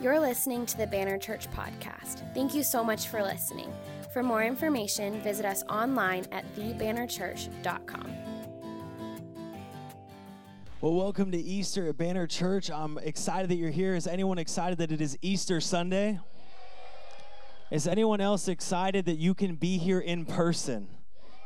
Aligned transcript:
You're 0.00 0.18
listening 0.18 0.66
to 0.66 0.76
the 0.76 0.88
Banner 0.88 1.16
Church 1.16 1.48
podcast. 1.52 2.34
Thank 2.34 2.52
you 2.52 2.64
so 2.64 2.82
much 2.82 3.06
for 3.06 3.22
listening. 3.22 3.72
For 4.12 4.22
more 4.24 4.42
information, 4.42 5.20
visit 5.22 5.46
us 5.46 5.62
online 5.70 6.26
at 6.32 6.44
thebannerchurch.com. 6.56 8.12
Well, 10.80 10.94
welcome 10.94 11.30
to 11.30 11.38
Easter 11.38 11.88
at 11.88 11.96
Banner 11.96 12.26
Church. 12.26 12.70
I'm 12.70 12.98
excited 12.98 13.50
that 13.50 13.54
you're 13.54 13.70
here. 13.70 13.94
Is 13.94 14.08
anyone 14.08 14.38
excited 14.38 14.78
that 14.78 14.90
it 14.90 15.00
is 15.00 15.16
Easter 15.22 15.60
Sunday? 15.60 16.18
Is 17.70 17.86
anyone 17.86 18.20
else 18.20 18.48
excited 18.48 19.06
that 19.06 19.16
you 19.16 19.32
can 19.32 19.54
be 19.54 19.78
here 19.78 20.00
in 20.00 20.26
person? 20.26 20.88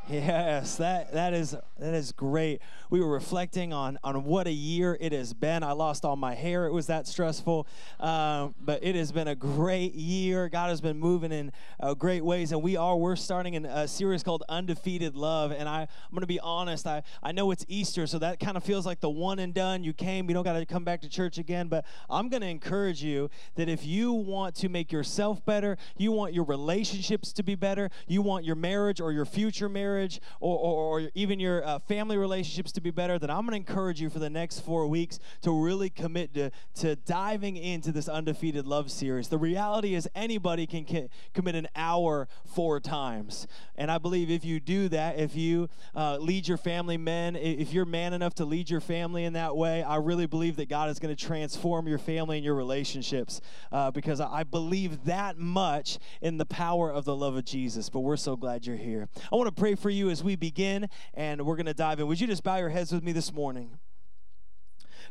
Yes, 0.09 0.77
that 0.77 1.13
that 1.13 1.35
is 1.35 1.51
that 1.51 1.93
is 1.93 2.11
great. 2.11 2.61
We 2.89 2.99
were 2.99 3.11
reflecting 3.11 3.73
on 3.73 3.99
on 4.03 4.23
what 4.23 4.47
a 4.47 4.51
year 4.51 4.97
it 4.99 5.11
has 5.11 5.35
been. 5.35 5.61
I 5.61 5.73
lost 5.73 6.03
all 6.03 6.15
my 6.15 6.33
hair; 6.33 6.65
it 6.65 6.73
was 6.73 6.87
that 6.87 7.05
stressful. 7.05 7.67
Um, 7.99 8.55
but 8.59 8.83
it 8.83 8.95
has 8.95 9.11
been 9.11 9.27
a 9.27 9.35
great 9.35 9.93
year. 9.93 10.49
God 10.49 10.69
has 10.69 10.81
been 10.81 10.97
moving 10.97 11.31
in 11.31 11.51
uh, 11.79 11.93
great 11.93 12.25
ways, 12.25 12.51
and 12.51 12.63
we 12.63 12.75
are 12.75 12.97
we're 12.97 13.15
starting 13.15 13.53
in 13.53 13.67
a 13.67 13.87
series 13.87 14.23
called 14.23 14.43
Undefeated 14.49 15.15
Love. 15.15 15.51
And 15.51 15.69
I 15.69 15.87
I'm 16.11 16.19
to 16.19 16.25
be 16.25 16.39
honest. 16.39 16.87
I 16.87 17.03
I 17.21 17.31
know 17.31 17.51
it's 17.51 17.65
Easter, 17.67 18.07
so 18.07 18.17
that 18.17 18.39
kind 18.39 18.57
of 18.57 18.63
feels 18.63 18.87
like 18.87 19.01
the 19.01 19.11
one 19.11 19.37
and 19.37 19.53
done. 19.53 19.83
You 19.83 19.93
came, 19.93 20.27
you 20.27 20.33
don't 20.33 20.43
got 20.43 20.53
to 20.57 20.65
come 20.65 20.83
back 20.83 21.01
to 21.01 21.09
church 21.09 21.37
again. 21.37 21.67
But 21.67 21.85
I'm 22.09 22.31
to 22.31 22.43
encourage 22.43 23.03
you 23.03 23.29
that 23.55 23.69
if 23.69 23.85
you 23.85 24.13
want 24.13 24.55
to 24.55 24.69
make 24.69 24.91
yourself 24.91 25.45
better, 25.45 25.77
you 25.97 26.11
want 26.11 26.33
your 26.33 26.45
relationships 26.45 27.31
to 27.33 27.43
be 27.43 27.53
better, 27.53 27.91
you 28.07 28.23
want 28.23 28.43
your 28.43 28.55
marriage 28.55 28.99
or 28.99 29.11
your 29.11 29.25
future 29.25 29.69
marriage 29.69 29.98
marriage 29.99 30.21
or, 30.39 30.57
or, 30.57 31.01
or 31.01 31.09
even 31.13 31.39
your 31.39 31.65
uh, 31.65 31.79
family 31.79 32.17
relationships 32.17 32.71
to 32.73 32.81
be 32.81 32.91
better, 32.91 33.19
then 33.19 33.29
I'm 33.29 33.45
going 33.45 33.51
to 33.51 33.71
encourage 33.71 34.01
you 34.01 34.09
for 34.09 34.19
the 34.19 34.29
next 34.29 34.61
four 34.61 34.87
weeks 34.87 35.19
to 35.41 35.51
really 35.51 35.89
commit 35.89 36.33
to, 36.35 36.51
to 36.75 36.95
diving 36.95 37.57
into 37.57 37.91
this 37.91 38.07
undefeated 38.07 38.65
love 38.65 38.91
series. 38.91 39.27
The 39.27 39.37
reality 39.37 39.95
is, 39.95 40.07
anybody 40.15 40.65
can 40.65 41.09
commit 41.33 41.55
an 41.55 41.67
hour 41.75 42.27
four 42.45 42.79
times. 42.79 43.47
And 43.75 43.91
I 43.91 43.97
believe 43.97 44.29
if 44.29 44.45
you 44.45 44.59
do 44.59 44.89
that, 44.89 45.19
if 45.19 45.35
you 45.35 45.69
uh, 45.95 46.17
lead 46.17 46.47
your 46.47 46.57
family, 46.57 46.97
men, 46.97 47.35
if 47.35 47.73
you're 47.73 47.85
man 47.85 48.13
enough 48.13 48.35
to 48.35 48.45
lead 48.45 48.69
your 48.69 48.81
family 48.81 49.25
in 49.25 49.33
that 49.33 49.55
way, 49.55 49.83
I 49.83 49.97
really 49.97 50.25
believe 50.25 50.55
that 50.57 50.69
God 50.69 50.89
is 50.89 50.99
going 50.99 51.15
to 51.15 51.25
transform 51.25 51.87
your 51.87 51.97
family 51.97 52.37
and 52.37 52.45
your 52.45 52.55
relationships 52.55 53.41
uh, 53.71 53.91
because 53.91 54.21
I 54.21 54.43
believe 54.43 55.05
that 55.05 55.37
much 55.37 55.99
in 56.21 56.37
the 56.37 56.45
power 56.45 56.91
of 56.91 57.05
the 57.05 57.15
love 57.15 57.35
of 57.35 57.45
Jesus. 57.45 57.89
But 57.89 58.01
we're 58.01 58.17
so 58.17 58.35
glad 58.35 58.65
you're 58.65 58.75
here. 58.77 59.09
I 59.31 59.35
want 59.35 59.53
to 59.53 59.59
pray 59.59 59.75
for 59.75 59.88
for 59.89 59.93
you 59.93 60.11
as 60.11 60.23
we 60.23 60.35
begin, 60.35 60.87
and 61.15 61.43
we're 61.43 61.55
going 61.55 61.65
to 61.65 61.73
dive 61.73 61.99
in. 61.99 62.05
Would 62.05 62.21
you 62.21 62.27
just 62.27 62.43
bow 62.43 62.57
your 62.57 62.69
heads 62.69 62.91
with 62.91 63.03
me 63.03 63.11
this 63.11 63.33
morning? 63.33 63.79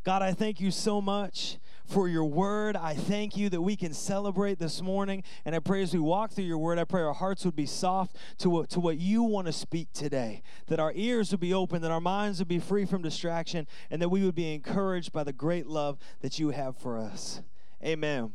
God, 0.05 0.23
I 0.23 0.33
thank 0.33 0.61
you 0.61 0.71
so 0.71 1.01
much 1.01 1.59
for 1.85 2.07
your 2.07 2.25
word. 2.25 2.77
I 2.77 2.95
thank 2.95 3.37
you 3.37 3.49
that 3.49 3.61
we 3.61 3.75
can 3.75 3.93
celebrate 3.93 4.61
this 4.61 4.81
morning. 4.81 5.25
And 5.45 5.57
I 5.57 5.59
pray 5.59 5.83
as 5.83 5.93
we 5.93 5.99
walk 5.99 6.31
through 6.31 6.45
your 6.45 6.59
word, 6.59 6.79
I 6.79 6.85
pray 6.85 7.03
our 7.03 7.13
hearts 7.13 7.45
would 7.45 7.57
be 7.57 7.67
soft 7.67 8.15
to 8.39 8.49
what, 8.49 8.71
to 8.71 8.79
what 8.79 8.99
you 8.99 9.25
want 9.25 9.49
to 9.49 9.53
speak 9.53 9.93
today, 9.93 10.43
that 10.69 10.79
our 10.79 10.93
ears 10.95 11.33
would 11.33 11.41
be 11.41 11.53
open, 11.53 11.83
that 11.83 11.91
our 11.91 12.01
minds 12.01 12.39
would 12.39 12.47
be 12.47 12.61
free 12.61 12.85
from 12.85 13.03
distraction, 13.03 13.67
and 13.91 14.01
that 14.01 14.11
we 14.11 14.25
would 14.25 14.37
be 14.37 14.55
encouraged 14.55 15.13
by 15.13 15.25
the 15.25 15.33
great 15.33 15.67
love 15.67 15.99
that 16.21 16.39
you 16.39 16.51
have 16.51 16.77
for 16.77 17.01
us. 17.01 17.43
Amen. 17.85 18.31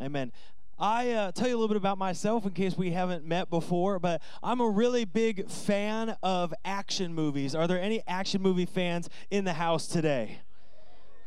Amen. 0.00 0.30
I 0.78 1.10
uh, 1.12 1.32
tell 1.32 1.46
you 1.46 1.54
a 1.54 1.58
little 1.58 1.68
bit 1.68 1.76
about 1.76 1.98
myself 1.98 2.44
in 2.44 2.52
case 2.52 2.76
we 2.76 2.90
haven't 2.90 3.24
met 3.24 3.48
before, 3.48 4.00
but 4.00 4.20
I'm 4.42 4.60
a 4.60 4.68
really 4.68 5.04
big 5.04 5.48
fan 5.48 6.16
of 6.22 6.52
action 6.64 7.14
movies. 7.14 7.54
Are 7.54 7.68
there 7.68 7.80
any 7.80 8.02
action 8.08 8.42
movie 8.42 8.66
fans 8.66 9.08
in 9.30 9.44
the 9.44 9.52
house 9.52 9.86
today? 9.86 10.40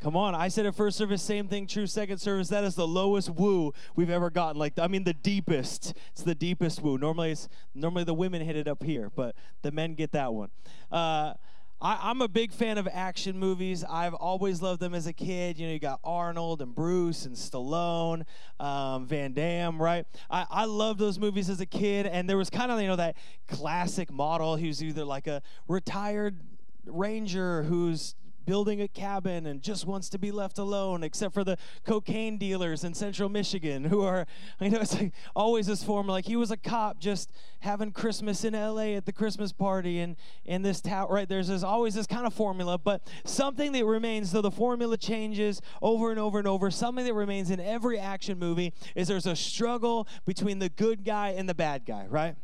Come 0.02 0.16
on, 0.16 0.36
I 0.36 0.50
said 0.50 0.66
at 0.66 0.76
first 0.76 0.98
service, 0.98 1.24
same 1.24 1.48
thing, 1.48 1.66
true 1.66 1.88
second 1.88 2.20
service. 2.20 2.50
That 2.50 2.64
is 2.64 2.76
the 2.76 2.88
lowest 2.88 3.30
woo 3.32 3.74
we've 3.96 4.12
ever 4.12 4.30
gotten. 4.30 4.60
Like, 4.60 4.78
I 4.78 4.88
mean, 4.88 5.06
the 5.06 5.14
deepest. 5.14 5.94
It's 6.12 6.22
the 6.22 6.36
deepest 6.36 6.84
woo. 6.84 6.98
Normally, 6.98 7.32
it's 7.32 7.50
normally 7.74 8.04
the 8.04 8.14
women 8.14 8.42
hit 8.42 8.56
it 8.56 8.68
up 8.68 8.84
here, 8.84 9.12
but 9.16 9.36
the 9.64 9.72
men 9.72 9.96
get 9.96 10.12
that 10.12 10.34
one. 10.34 10.50
Uh, 10.92 11.34
I, 11.80 12.10
am 12.10 12.22
a 12.22 12.28
big 12.28 12.52
fan 12.52 12.80
of 12.80 12.88
action 12.92 13.38
movies. 13.38 13.84
I've 13.84 14.16
always 14.16 14.62
loved 14.62 14.82
them 14.82 14.96
as 14.96 15.06
a 15.06 15.14
kid. 15.14 15.60
You 15.60 15.68
know, 15.68 15.74
you 15.74 15.80
got 15.80 16.00
Arnold 16.04 16.62
and 16.62 16.74
Bruce 16.74 17.26
and 17.26 17.36
Stallone, 17.36 18.26
um, 18.60 19.06
Van 19.06 19.34
Damme, 19.34 19.80
right? 19.80 20.06
I, 20.30 20.46
I 20.50 20.66
loved 20.66 21.00
those 21.00 21.20
movies 21.20 21.50
as 21.50 21.60
a 21.60 21.68
kid, 21.68 22.08
and 22.08 22.28
there 22.28 22.38
was 22.38 22.50
kind 22.50 22.72
of, 22.72 22.82
you 22.82 22.88
know, 22.88 22.96
that 22.96 23.16
classic 23.48 24.12
model 24.12 24.58
who's 24.58 24.84
either 24.84 25.06
like 25.06 25.28
a 25.28 25.44
retired 25.68 26.40
ranger 26.86 27.64
who's 27.64 28.16
building 28.48 28.82
a 28.82 28.88
cabin 28.88 29.46
and 29.46 29.62
just 29.62 29.86
wants 29.86 30.08
to 30.08 30.18
be 30.18 30.32
left 30.32 30.58
alone, 30.58 31.04
except 31.04 31.34
for 31.34 31.44
the 31.44 31.58
cocaine 31.86 32.38
dealers 32.38 32.86
in 32.86 32.94
central 32.94 33.28
Michigan 33.28 33.84
who 33.84 34.02
are, 34.02 34.26
you 34.62 34.70
know, 34.70 34.80
it's 34.80 34.96
like 34.96 35.12
always 35.36 35.68
this 35.68 35.84
form. 35.84 36.08
Like 36.08 36.26
he 36.26 36.38
was 36.38 36.50
a 36.50 36.58
cop 36.58 36.98
just 36.98 37.30
having 37.60 37.92
Christmas 37.92 38.46
in 38.46 38.54
LA 38.54 38.96
at 38.96 39.06
the 39.06 39.12
Christmas 39.12 39.52
party 39.52 40.00
and 40.00 40.16
in 40.46 40.62
this 40.62 40.80
town, 40.80 41.10
right? 41.10 41.28
There's 41.28 41.50
this, 41.50 41.62
always 41.62 41.94
this 41.94 42.08
kind 42.08 42.26
of 42.26 42.34
formula, 42.34 42.78
but 42.78 43.02
something 43.26 43.74
that 43.74 43.86
remains, 43.86 44.32
though 44.32 44.42
the 44.42 44.50
formula 44.50 44.98
changes 44.98 45.62
over 45.82 46.10
and 46.10 46.20
over 46.20 46.40
and 46.40 46.48
over, 46.48 46.72
something 46.72 47.06
that 47.06 47.14
remains 47.14 47.52
in 47.52 47.60
every 47.60 48.00
action 48.00 48.40
movie 48.40 48.74
is 48.96 49.10
there's 49.10 49.28
a 49.28 49.36
struggle 49.36 50.08
between 50.26 50.60
the 50.60 50.70
good 50.70 51.04
guy 51.04 51.30
and 51.30 51.50
the 51.50 51.54
bad 51.54 51.86
guy, 51.86 52.06
right? 52.10 52.36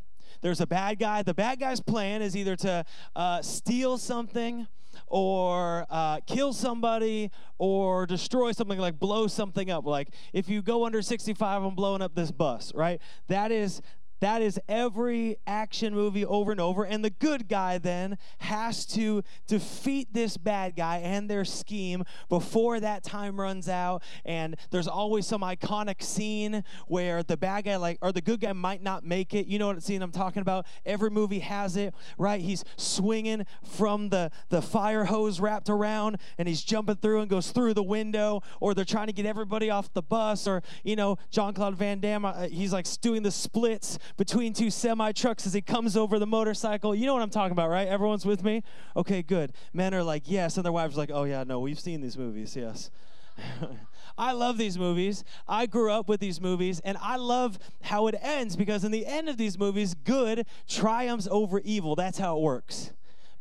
There's 0.42 0.60
a 0.60 0.68
bad 0.68 1.00
guy. 1.00 1.24
The 1.24 1.34
bad 1.34 1.62
guy's 1.62 1.80
plan 1.80 2.22
is 2.22 2.36
either 2.36 2.58
to 2.58 2.86
uh, 3.16 3.42
steal 3.42 3.98
something 3.98 4.68
or 5.08 5.86
uh, 5.90 6.20
kill 6.28 6.54
somebody 6.54 7.32
or 7.58 8.06
destroy 8.06 8.52
something 8.52 8.80
like 8.80 9.00
blow 9.00 9.28
something 9.28 9.70
up. 9.70 9.86
Like 9.86 10.10
if 10.34 10.50
you 10.50 10.62
go 10.62 10.86
under 10.86 11.02
65 11.02 11.64
i'm 11.64 11.76
blowing 11.76 12.02
up 12.02 12.16
this 12.16 12.32
bus 12.32 12.72
right? 12.76 13.00
That 13.28 13.52
is 13.52 13.82
that 14.24 14.42
is 14.42 14.58
every 14.70 15.36
action 15.46 15.94
movie 15.94 16.26
over 16.26 16.52
and 16.52 16.62
over. 16.62 16.86
And 16.86 17.04
the 17.04 17.10
good 17.10 17.50
guy 17.50 17.78
then 17.78 18.18
has 18.40 18.86
to 18.88 19.22
defeat 19.48 20.14
this 20.14 20.38
bad 20.38 20.78
guy 20.78 21.00
and 21.00 21.30
their 21.30 21.44
scheme 21.44 22.06
before 22.30 22.80
that 22.80 23.04
time 23.04 23.38
runs 23.40 23.68
out. 23.68 24.02
And 24.24 24.56
there's 24.72 24.88
always 24.88 25.28
some 25.28 25.42
iconic 25.42 26.02
scene 26.02 26.64
where 26.88 27.22
the 27.22 27.36
bad 27.36 27.66
guy, 27.66 27.76
like, 27.76 27.98
or 28.02 28.14
the 28.14 28.22
good 28.22 28.40
guy 28.40 28.54
might 28.54 28.82
not 28.82 29.06
make 29.06 29.34
it. 29.34 29.46
You 29.48 29.60
know 29.60 29.68
what 29.68 29.84
scene 29.84 30.02
I'm 30.02 30.12
talking 30.12 30.42
about? 30.42 30.66
Every 30.86 31.10
movie 31.10 31.40
has 31.40 31.76
it, 31.76 31.94
right? 32.18 32.40
He's 32.40 32.64
swinging 32.78 33.46
from 33.62 34.08
the, 34.08 34.32
the 34.48 34.62
fire 34.62 35.04
hose 35.04 35.42
wrapped 35.42 35.70
around 35.70 36.18
and 36.38 36.48
he's 36.48 36.64
jumping 36.64 36.96
through 36.96 37.20
and 37.20 37.30
goes 37.30 37.52
through 37.52 37.74
the 37.74 37.84
window, 37.84 38.42
or 38.62 38.74
they're 38.74 38.86
trying 38.86 39.08
to 39.08 39.14
get 39.14 39.26
everybody 39.26 39.70
off 39.70 39.94
the 39.94 40.02
bus, 40.02 40.48
or, 40.48 40.64
you 40.84 40.96
know, 40.96 41.18
Jean 41.30 41.54
Claude 41.54 41.76
Van 41.76 42.00
Damme, 42.00 42.26
uh, 42.26 42.48
he's 42.48 42.72
like 42.72 42.88
doing 43.02 43.24
the 43.24 43.32
splits 43.32 44.00
between 44.18 44.54
two 44.54 44.70
semi 44.70 45.12
trucks 45.12 45.46
as 45.46 45.54
he 45.54 45.62
comes 45.62 45.98
over 45.98 46.20
the 46.20 46.28
motorcycle. 46.28 46.94
You 46.94 47.06
know 47.06 47.14
what 47.14 47.24
I'm 47.24 47.30
talking 47.30 47.52
about, 47.52 47.70
right? 47.70 47.88
Everyone's 47.88 48.26
with 48.26 48.44
me? 48.44 48.64
Okay, 48.96 49.22
good. 49.22 49.54
Men 49.74 49.94
are 49.94 50.04
like, 50.04 50.24
yes, 50.26 50.58
and 50.58 50.66
their 50.66 50.72
wives 50.72 50.96
are 50.96 51.00
like, 51.00 51.12
oh, 51.12 51.24
yeah, 51.24 51.44
no, 51.44 51.60
we've 51.60 51.80
seen 51.80 52.02
these 52.02 52.18
movies, 52.18 52.56
yes. 52.56 52.92
I 54.18 54.32
love 54.32 54.58
these 54.58 54.78
movies. 54.78 55.24
I 55.48 55.66
grew 55.66 55.92
up 55.92 56.08
with 56.08 56.20
these 56.20 56.40
movies, 56.40 56.80
and 56.82 56.98
I 57.02 57.16
love 57.16 57.58
how 57.82 58.08
it 58.08 58.16
ends 58.22 58.56
because 58.56 58.84
in 58.84 58.92
the 58.92 59.06
end 59.06 59.28
of 59.28 59.38
these 59.38 59.58
movies, 59.58 59.96
good 59.96 60.46
triumphs 60.68 61.28
over 61.32 61.60
evil. 61.62 61.96
That's 61.96 62.20
how 62.20 62.38
it 62.38 62.42
works. 62.42 62.92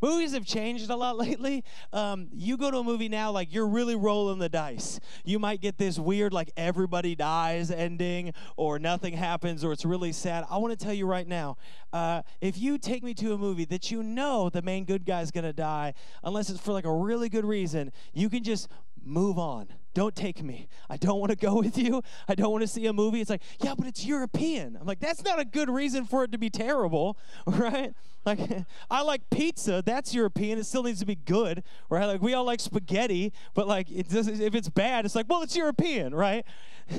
Movies 0.02 0.32
have 0.32 0.44
changed 0.44 0.90
a 0.90 0.96
lot 0.96 1.16
lately. 1.26 1.64
Um, 1.92 2.28
you 2.32 2.56
go 2.56 2.70
to 2.70 2.78
a 2.78 2.84
movie 2.84 3.08
now, 3.08 3.30
like 3.30 3.54
you're 3.54 3.68
really 3.68 3.94
rolling 3.94 4.40
the 4.40 4.48
dice. 4.48 4.98
You 5.24 5.38
might 5.38 5.60
get 5.60 5.78
this 5.78 5.98
weird, 5.98 6.32
like 6.32 6.50
everybody 6.56 7.14
dies 7.14 7.70
ending, 7.70 8.34
or 8.56 8.80
nothing 8.80 9.14
happens, 9.14 9.64
or 9.64 9.72
it's 9.72 9.84
really 9.84 10.12
sad. 10.12 10.44
I 10.50 10.58
want 10.58 10.76
to 10.78 10.84
tell 10.84 10.94
you 10.94 11.06
right 11.06 11.26
now 11.26 11.56
uh, 11.92 12.22
if 12.40 12.58
you 12.58 12.78
take 12.78 13.04
me 13.04 13.14
to 13.14 13.32
a 13.34 13.38
movie 13.38 13.64
that 13.66 13.90
you 13.90 14.02
know 14.02 14.50
the 14.50 14.62
main 14.62 14.84
good 14.84 15.06
guy's 15.06 15.30
going 15.30 15.44
to 15.44 15.52
die, 15.52 15.94
unless 16.24 16.50
it's 16.50 16.60
for 16.60 16.72
like 16.72 16.84
a 16.84 16.92
really 16.92 17.28
good 17.28 17.44
reason, 17.44 17.92
you 18.12 18.28
can 18.28 18.42
just 18.42 18.68
move 19.04 19.38
on. 19.38 19.68
Don't 19.94 20.16
take 20.16 20.42
me. 20.42 20.68
I 20.88 20.96
don't 20.96 21.18
want 21.20 21.30
to 21.30 21.36
go 21.36 21.56
with 21.56 21.76
you. 21.76 22.02
I 22.26 22.34
don't 22.34 22.50
want 22.50 22.62
to 22.62 22.68
see 22.68 22.86
a 22.86 22.92
movie. 22.92 23.20
It's 23.20 23.28
like, 23.28 23.42
yeah, 23.60 23.74
but 23.76 23.86
it's 23.86 24.04
European. 24.04 24.78
I'm 24.80 24.86
like, 24.86 25.00
that's 25.00 25.22
not 25.22 25.38
a 25.38 25.44
good 25.44 25.68
reason 25.68 26.06
for 26.06 26.24
it 26.24 26.32
to 26.32 26.38
be 26.38 26.48
terrible, 26.48 27.18
right? 27.46 27.92
Like, 28.24 28.40
I 28.90 29.02
like 29.02 29.28
pizza. 29.30 29.82
That's 29.84 30.14
European. 30.14 30.58
It 30.58 30.64
still 30.64 30.82
needs 30.82 31.00
to 31.00 31.06
be 31.06 31.16
good, 31.16 31.62
right? 31.90 32.06
Like, 32.06 32.22
we 32.22 32.32
all 32.32 32.44
like 32.44 32.60
spaghetti, 32.60 33.32
but 33.54 33.68
like, 33.68 33.90
it 33.90 34.06
if 34.10 34.54
it's 34.54 34.70
bad, 34.70 35.04
it's 35.04 35.14
like, 35.14 35.26
well, 35.28 35.42
it's 35.42 35.56
European, 35.56 36.14
right? 36.14 36.46
you 36.90 36.98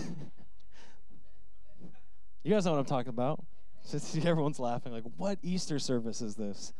guys 2.45 2.65
know 2.65 2.71
what 2.71 2.79
I'm 2.79 2.85
talking 2.85 3.09
about. 3.09 3.43
Everyone's 4.23 4.59
laughing, 4.59 4.93
like, 4.93 5.03
what 5.17 5.39
Easter 5.41 5.79
service 5.79 6.21
is 6.21 6.35
this? 6.35 6.73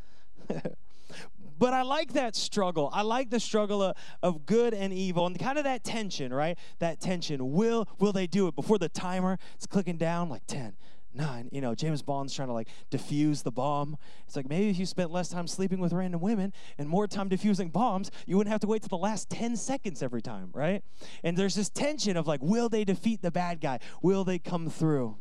But 1.63 1.74
I 1.74 1.83
like 1.83 2.12
that 2.12 2.36
struggle. 2.36 2.89
I 2.92 3.04
like 3.04 3.30
the 3.30 3.39
struggle 3.39 3.81
of, 3.81 3.95
of 4.21 4.45
good 4.45 4.74
and 4.74 4.92
evil 4.92 5.25
and 5.25 5.39
kind 5.39 5.57
of 5.57 5.63
that 5.63 5.86
tension, 5.86 6.33
right? 6.33 6.57
That 6.80 7.00
tension. 7.00 7.54
Will 7.54 7.88
will 8.00 8.12
they 8.12 8.27
do 8.27 8.50
it 8.50 8.56
before 8.57 8.77
the 8.77 8.89
timer 8.89 9.38
is 9.57 9.65
clicking 9.65 9.95
down 9.95 10.27
like 10.27 10.42
10, 10.45 10.75
nine. 11.13 11.48
You 11.54 11.62
know, 11.62 11.74
James 11.74 12.01
Bond's 12.01 12.33
trying 12.33 12.50
to 12.50 12.54
like 12.54 12.68
defuse 12.92 13.44
the 13.44 13.51
bomb. 13.54 13.95
It's 14.27 14.36
like 14.36 14.50
maybe 14.50 14.71
if 14.71 14.77
you 14.77 14.86
spent 14.86 15.10
less 15.10 15.30
time 15.30 15.48
sleeping 15.48 15.80
with 15.80 15.94
random 15.94 16.19
women 16.19 16.51
and 16.77 16.89
more 16.89 17.07
time 17.07 17.30
defusing 17.30 17.71
bombs, 17.71 18.12
you 18.25 18.36
wouldn't 18.36 18.51
have 18.51 18.60
to 18.60 18.68
wait 18.68 18.81
to 18.81 18.89
the 18.89 18.98
last 18.98 19.30
10 19.30 19.56
seconds 19.56 20.04
every 20.04 20.21
time, 20.21 20.50
right? 20.54 20.83
And 21.24 21.38
there's 21.38 21.56
this 21.56 21.69
tension 21.69 22.18
of 22.18 22.27
like, 22.27 22.42
will 22.44 22.68
they 22.68 22.83
defeat 22.83 23.21
the 23.21 23.31
bad 23.31 23.62
guy? 23.62 23.80
Will 24.01 24.25
they 24.25 24.38
come 24.38 24.69
through? 24.69 25.15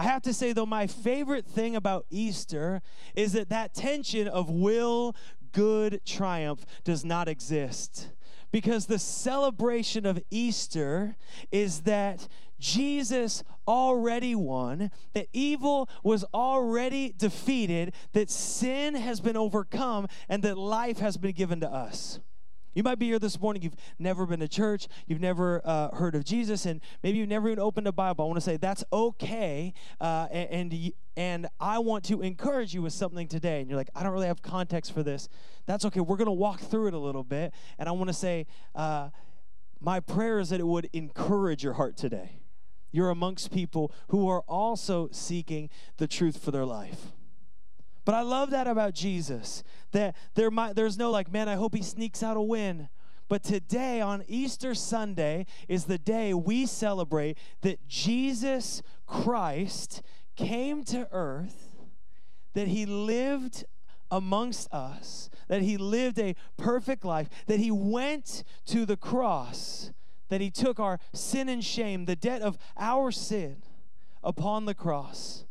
I 0.00 0.04
have 0.04 0.22
to 0.22 0.32
say, 0.32 0.54
though, 0.54 0.64
my 0.64 0.86
favorite 0.86 1.46
thing 1.46 1.76
about 1.76 2.06
Easter 2.08 2.80
is 3.14 3.32
that 3.32 3.50
that 3.50 3.74
tension 3.74 4.28
of 4.28 4.48
will, 4.48 5.14
good, 5.52 6.00
triumph 6.04 6.64
does 6.84 7.04
not 7.04 7.28
exist. 7.28 8.08
Because 8.52 8.86
the 8.86 8.98
celebration 8.98 10.06
of 10.06 10.22
Easter 10.30 11.16
is 11.52 11.82
that 11.82 12.28
Jesus 12.58 13.42
already 13.66 14.34
won, 14.34 14.90
that 15.14 15.28
evil 15.32 15.88
was 16.02 16.24
already 16.34 17.14
defeated, 17.16 17.94
that 18.12 18.28
sin 18.28 18.94
has 18.94 19.20
been 19.20 19.36
overcome, 19.36 20.08
and 20.28 20.42
that 20.42 20.58
life 20.58 20.98
has 20.98 21.16
been 21.16 21.32
given 21.32 21.60
to 21.60 21.72
us. 21.72 22.20
You 22.72 22.84
might 22.84 23.00
be 23.00 23.06
here 23.06 23.18
this 23.18 23.40
morning, 23.40 23.62
you've 23.62 23.76
never 23.98 24.26
been 24.26 24.38
to 24.40 24.48
church, 24.48 24.86
you've 25.06 25.20
never 25.20 25.60
uh, 25.64 25.88
heard 25.96 26.14
of 26.14 26.24
Jesus, 26.24 26.66
and 26.66 26.80
maybe 27.02 27.18
you've 27.18 27.28
never 27.28 27.48
even 27.48 27.58
opened 27.58 27.88
a 27.88 27.92
Bible. 27.92 28.24
I 28.24 28.28
want 28.28 28.36
to 28.36 28.42
say 28.42 28.56
that's 28.56 28.84
okay, 28.92 29.74
uh, 30.00 30.28
and, 30.30 30.92
and, 31.16 31.48
I 31.58 31.80
want 31.80 32.04
to 32.04 32.22
encourage 32.22 32.72
you 32.72 32.82
with 32.82 32.92
something 32.92 33.26
today. 33.26 33.60
And 33.60 33.68
you're 33.68 33.76
like, 33.76 33.90
I 33.94 34.02
don't 34.02 34.12
really 34.12 34.28
have 34.28 34.40
context 34.40 34.94
for 34.94 35.02
this. 35.02 35.28
That's 35.66 35.84
okay. 35.84 36.00
We're 36.00 36.16
going 36.16 36.26
to 36.26 36.32
walk 36.32 36.60
through 36.60 36.86
it 36.88 36.94
a 36.94 36.98
little 36.98 37.24
bit, 37.24 37.52
and 37.78 37.88
I 37.88 37.92
want 37.92 38.08
to 38.08 38.14
say, 38.14 38.46
uh, 38.76 39.10
my 39.80 39.98
prayer 39.98 40.38
is 40.38 40.50
that 40.50 40.60
it 40.60 40.66
would 40.66 40.88
encourage 40.92 41.64
your 41.64 41.72
heart 41.72 41.96
today. 41.96 42.40
You're 42.92 43.10
amongst 43.10 43.50
people 43.52 43.92
who 44.08 44.28
are 44.28 44.42
also 44.42 45.08
seeking 45.10 45.70
the 45.96 46.06
truth 46.06 46.42
for 46.42 46.52
their 46.52 46.64
life. 46.64 47.12
But 48.10 48.16
I 48.16 48.22
love 48.22 48.50
that 48.50 48.66
about 48.66 48.92
Jesus 48.92 49.62
that 49.92 50.16
there 50.34 50.50
might 50.50 50.74
there's 50.74 50.98
no 50.98 51.12
like, 51.12 51.30
man, 51.30 51.48
I 51.48 51.54
hope 51.54 51.76
he 51.76 51.82
sneaks 51.82 52.24
out 52.24 52.36
a 52.36 52.40
win. 52.42 52.88
But 53.28 53.44
today 53.44 54.00
on 54.00 54.24
Easter 54.26 54.74
Sunday 54.74 55.46
is 55.68 55.84
the 55.84 55.96
day 55.96 56.34
we 56.34 56.66
celebrate 56.66 57.38
that 57.60 57.86
Jesus 57.86 58.82
Christ 59.06 60.02
came 60.34 60.82
to 60.86 61.06
earth, 61.12 61.76
that 62.54 62.66
he 62.66 62.84
lived 62.84 63.64
amongst 64.10 64.72
us, 64.72 65.30
that 65.46 65.62
he 65.62 65.76
lived 65.76 66.18
a 66.18 66.34
perfect 66.56 67.04
life, 67.04 67.28
that 67.46 67.60
he 67.60 67.70
went 67.70 68.42
to 68.66 68.84
the 68.84 68.96
cross 68.96 69.92
that 70.30 70.40
he 70.40 70.50
took 70.50 70.80
our 70.80 70.98
sin 71.12 71.48
and 71.48 71.64
shame, 71.64 72.06
the 72.06 72.16
debt 72.16 72.42
of 72.42 72.58
our 72.76 73.12
sin, 73.12 73.62
upon 74.24 74.64
the 74.64 74.74
cross. 74.74 75.44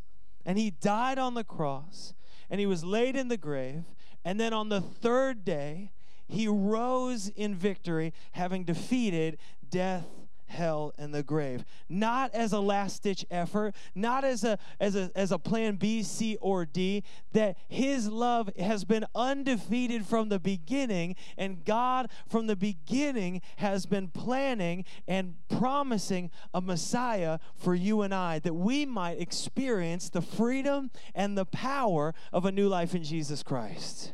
And 0.45 0.57
he 0.57 0.71
died 0.71 1.17
on 1.17 1.35
the 1.35 1.45
cross, 1.45 2.13
and 2.50 2.60
he 2.60 2.66
was 2.66 2.84
laid 2.84 3.16
in 3.16 3.28
the 3.28 3.38
grave. 3.38 3.84
And 4.25 4.40
then 4.40 4.54
on 4.54 4.69
the 4.69 4.81
third 4.81 5.46
day, 5.46 5.92
he 6.28 6.48
rose 6.48 7.30
in 7.30 7.56
victory, 7.56 8.13
having 8.34 8.63
defeated 8.63 9.38
death 9.69 10.07
hell, 10.50 10.94
and 10.98 11.13
the 11.13 11.24
grave. 11.24 11.63
Not 11.88 12.34
as 12.34 12.54
a 12.54 12.60
last 12.60 13.04
ditch 13.04 13.25
effort, 13.31 13.75
not 13.96 14.24
as 14.24 14.44
a, 14.44 14.57
as, 14.80 14.96
a, 14.96 15.12
as 15.16 15.31
a 15.31 15.40
plan 15.40 15.75
B, 15.75 16.04
C, 16.04 16.38
or 16.42 16.66
D, 16.66 17.04
that 17.34 17.57
his 17.68 18.10
love 18.10 18.50
has 18.57 18.84
been 18.84 19.06
undefeated 19.16 20.06
from 20.06 20.30
the 20.30 20.40
beginning, 20.40 21.16
and 21.38 21.63
God 21.63 22.10
from 22.28 22.48
the 22.48 22.56
beginning 22.56 23.42
has 23.57 23.86
been 23.86 24.10
planning 24.10 24.86
and 25.07 25.36
promising 25.48 26.31
a 26.54 26.62
Messiah 26.62 27.40
for 27.56 27.75
you 27.75 28.02
and 28.02 28.13
I, 28.13 28.40
that 28.40 28.54
we 28.54 28.86
might 28.86 29.22
experience 29.22 30.10
the 30.10 30.22
freedom 30.22 30.92
and 31.16 31.38
the 31.38 31.45
power 31.45 32.13
of 32.34 32.45
a 32.45 32.52
new 32.52 32.68
life 32.68 32.94
in 32.94 33.04
Jesus 33.04 33.44
Christ. 33.44 34.13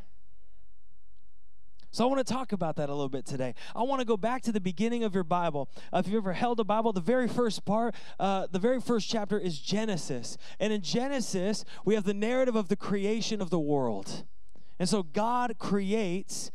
So 1.96 2.04
I 2.04 2.08
want 2.08 2.28
to 2.28 2.34
talk 2.34 2.52
about 2.52 2.76
that 2.76 2.90
a 2.90 2.92
little 2.92 3.08
bit 3.08 3.26
today. 3.26 3.56
I 3.74 3.84
want 3.84 4.02
to 4.02 4.06
go 4.06 4.18
back 4.18 4.42
to 4.42 4.52
the 4.52 4.60
beginning 4.60 5.06
of 5.06 5.14
your 5.14 5.24
Bible. 5.24 5.70
Uh, 5.94 6.00
if 6.00 6.08
you've 6.08 6.18
ever 6.18 6.34
held 6.34 6.60
a 6.60 6.66
Bible, 6.66 6.92
the 6.92 7.00
very 7.00 7.30
first 7.30 7.64
part, 7.64 7.96
uh, 8.20 8.48
the 8.52 8.60
very 8.60 8.82
first 8.82 9.10
chapter 9.10 9.40
is 9.40 9.60
Genesis. 9.60 10.38
And 10.60 10.74
in 10.74 10.82
Genesis, 10.82 11.64
we 11.86 11.96
have 11.96 12.04
the 12.04 12.14
narrative 12.14 12.54
of 12.54 12.68
the 12.68 12.76
creation 12.76 13.42
of 13.42 13.50
the 13.50 13.62
world. 13.62 14.26
And 14.78 14.90
so 14.90 15.04
God 15.04 15.58
creates 15.58 16.52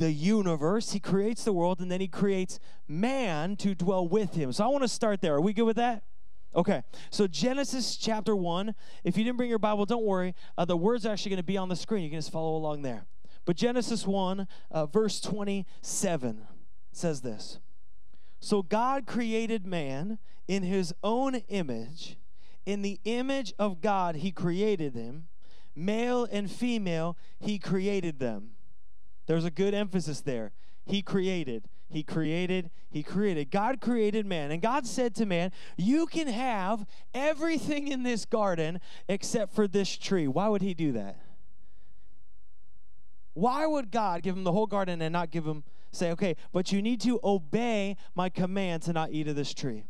the 0.00 0.10
universe, 0.10 0.90
He 0.90 0.98
creates 0.98 1.44
the 1.44 1.52
world, 1.52 1.78
and 1.78 1.88
then 1.88 2.00
He 2.00 2.08
creates 2.08 2.58
man 2.88 3.54
to 3.58 3.76
dwell 3.76 4.08
with 4.08 4.34
Him. 4.34 4.52
So 4.52 4.64
I 4.64 4.66
want 4.66 4.82
to 4.82 4.88
start 4.88 5.20
there. 5.20 5.36
Are 5.36 5.40
we 5.40 5.52
good 5.52 5.62
with 5.62 5.76
that? 5.76 6.02
Okay, 6.56 6.82
so 7.08 7.28
Genesis 7.28 7.96
chapter 7.96 8.34
1. 8.34 8.74
If 9.04 9.16
you 9.16 9.22
didn't 9.22 9.36
bring 9.36 9.48
your 9.48 9.60
Bible, 9.60 9.86
don't 9.86 10.04
worry. 10.04 10.34
Uh, 10.58 10.64
the 10.64 10.76
words 10.76 11.06
are 11.06 11.12
actually 11.12 11.30
going 11.30 11.36
to 11.36 11.44
be 11.44 11.56
on 11.56 11.68
the 11.68 11.76
screen. 11.76 12.02
You 12.02 12.10
can 12.10 12.18
just 12.18 12.32
follow 12.32 12.56
along 12.56 12.82
there. 12.82 13.06
But 13.44 13.56
Genesis 13.56 14.06
1, 14.06 14.46
uh, 14.70 14.86
verse 14.86 15.20
27 15.20 16.46
says 16.92 17.22
this 17.22 17.58
So 18.40 18.62
God 18.62 19.06
created 19.06 19.66
man 19.66 20.18
in 20.46 20.62
his 20.62 20.94
own 21.02 21.36
image. 21.48 22.16
In 22.64 22.82
the 22.82 23.00
image 23.04 23.52
of 23.58 23.80
God, 23.80 24.16
he 24.16 24.30
created 24.30 24.94
them. 24.94 25.26
Male 25.74 26.28
and 26.30 26.50
female, 26.50 27.16
he 27.40 27.58
created 27.58 28.20
them. 28.20 28.50
There's 29.26 29.44
a 29.44 29.50
good 29.50 29.74
emphasis 29.74 30.20
there. 30.20 30.52
He 30.84 31.02
created. 31.02 31.68
He 31.88 32.02
created, 32.02 32.70
he 32.90 33.02
created. 33.02 33.50
God 33.50 33.80
created 33.80 34.24
man. 34.24 34.50
And 34.50 34.62
God 34.62 34.86
said 34.86 35.14
to 35.16 35.26
man, 35.26 35.52
You 35.76 36.06
can 36.06 36.26
have 36.26 36.86
everything 37.12 37.88
in 37.88 38.02
this 38.02 38.24
garden 38.24 38.80
except 39.08 39.54
for 39.54 39.68
this 39.68 39.96
tree. 39.96 40.26
Why 40.26 40.48
would 40.48 40.62
he 40.62 40.72
do 40.72 40.92
that? 40.92 41.18
Why 43.34 43.66
would 43.66 43.90
God 43.90 44.22
give 44.22 44.36
him 44.36 44.44
the 44.44 44.52
whole 44.52 44.66
garden 44.66 45.00
and 45.00 45.12
not 45.12 45.30
give 45.30 45.44
him, 45.46 45.64
say, 45.90 46.10
okay, 46.12 46.36
but 46.52 46.72
you 46.72 46.82
need 46.82 47.00
to 47.02 47.18
obey 47.24 47.96
my 48.14 48.28
command 48.28 48.82
to 48.82 48.92
not 48.92 49.10
eat 49.12 49.28
of 49.28 49.36
this 49.36 49.54
tree? 49.54 49.84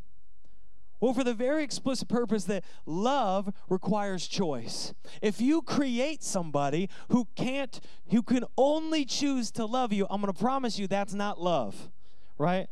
Well, 1.01 1.15
for 1.15 1.25
the 1.25 1.35
very 1.35 1.65
explicit 1.65 2.09
purpose 2.09 2.45
that 2.45 2.63
love 2.87 3.53
requires 3.69 4.29
choice. 4.29 4.95
If 5.21 5.41
you 5.41 5.61
create 5.61 6.23
somebody 6.23 6.89
who 7.09 7.27
can't, 7.35 7.81
who 8.13 8.23
can 8.23 8.45
only 8.57 9.05
choose 9.05 9.51
to 9.53 9.65
love 9.65 9.93
you, 9.93 10.07
I'm 10.09 10.21
going 10.21 10.33
to 10.33 10.39
promise 10.39 10.79
you 10.79 10.87
that's 10.87 11.13
not 11.13 11.41
love, 11.41 11.91
right? 12.39 12.69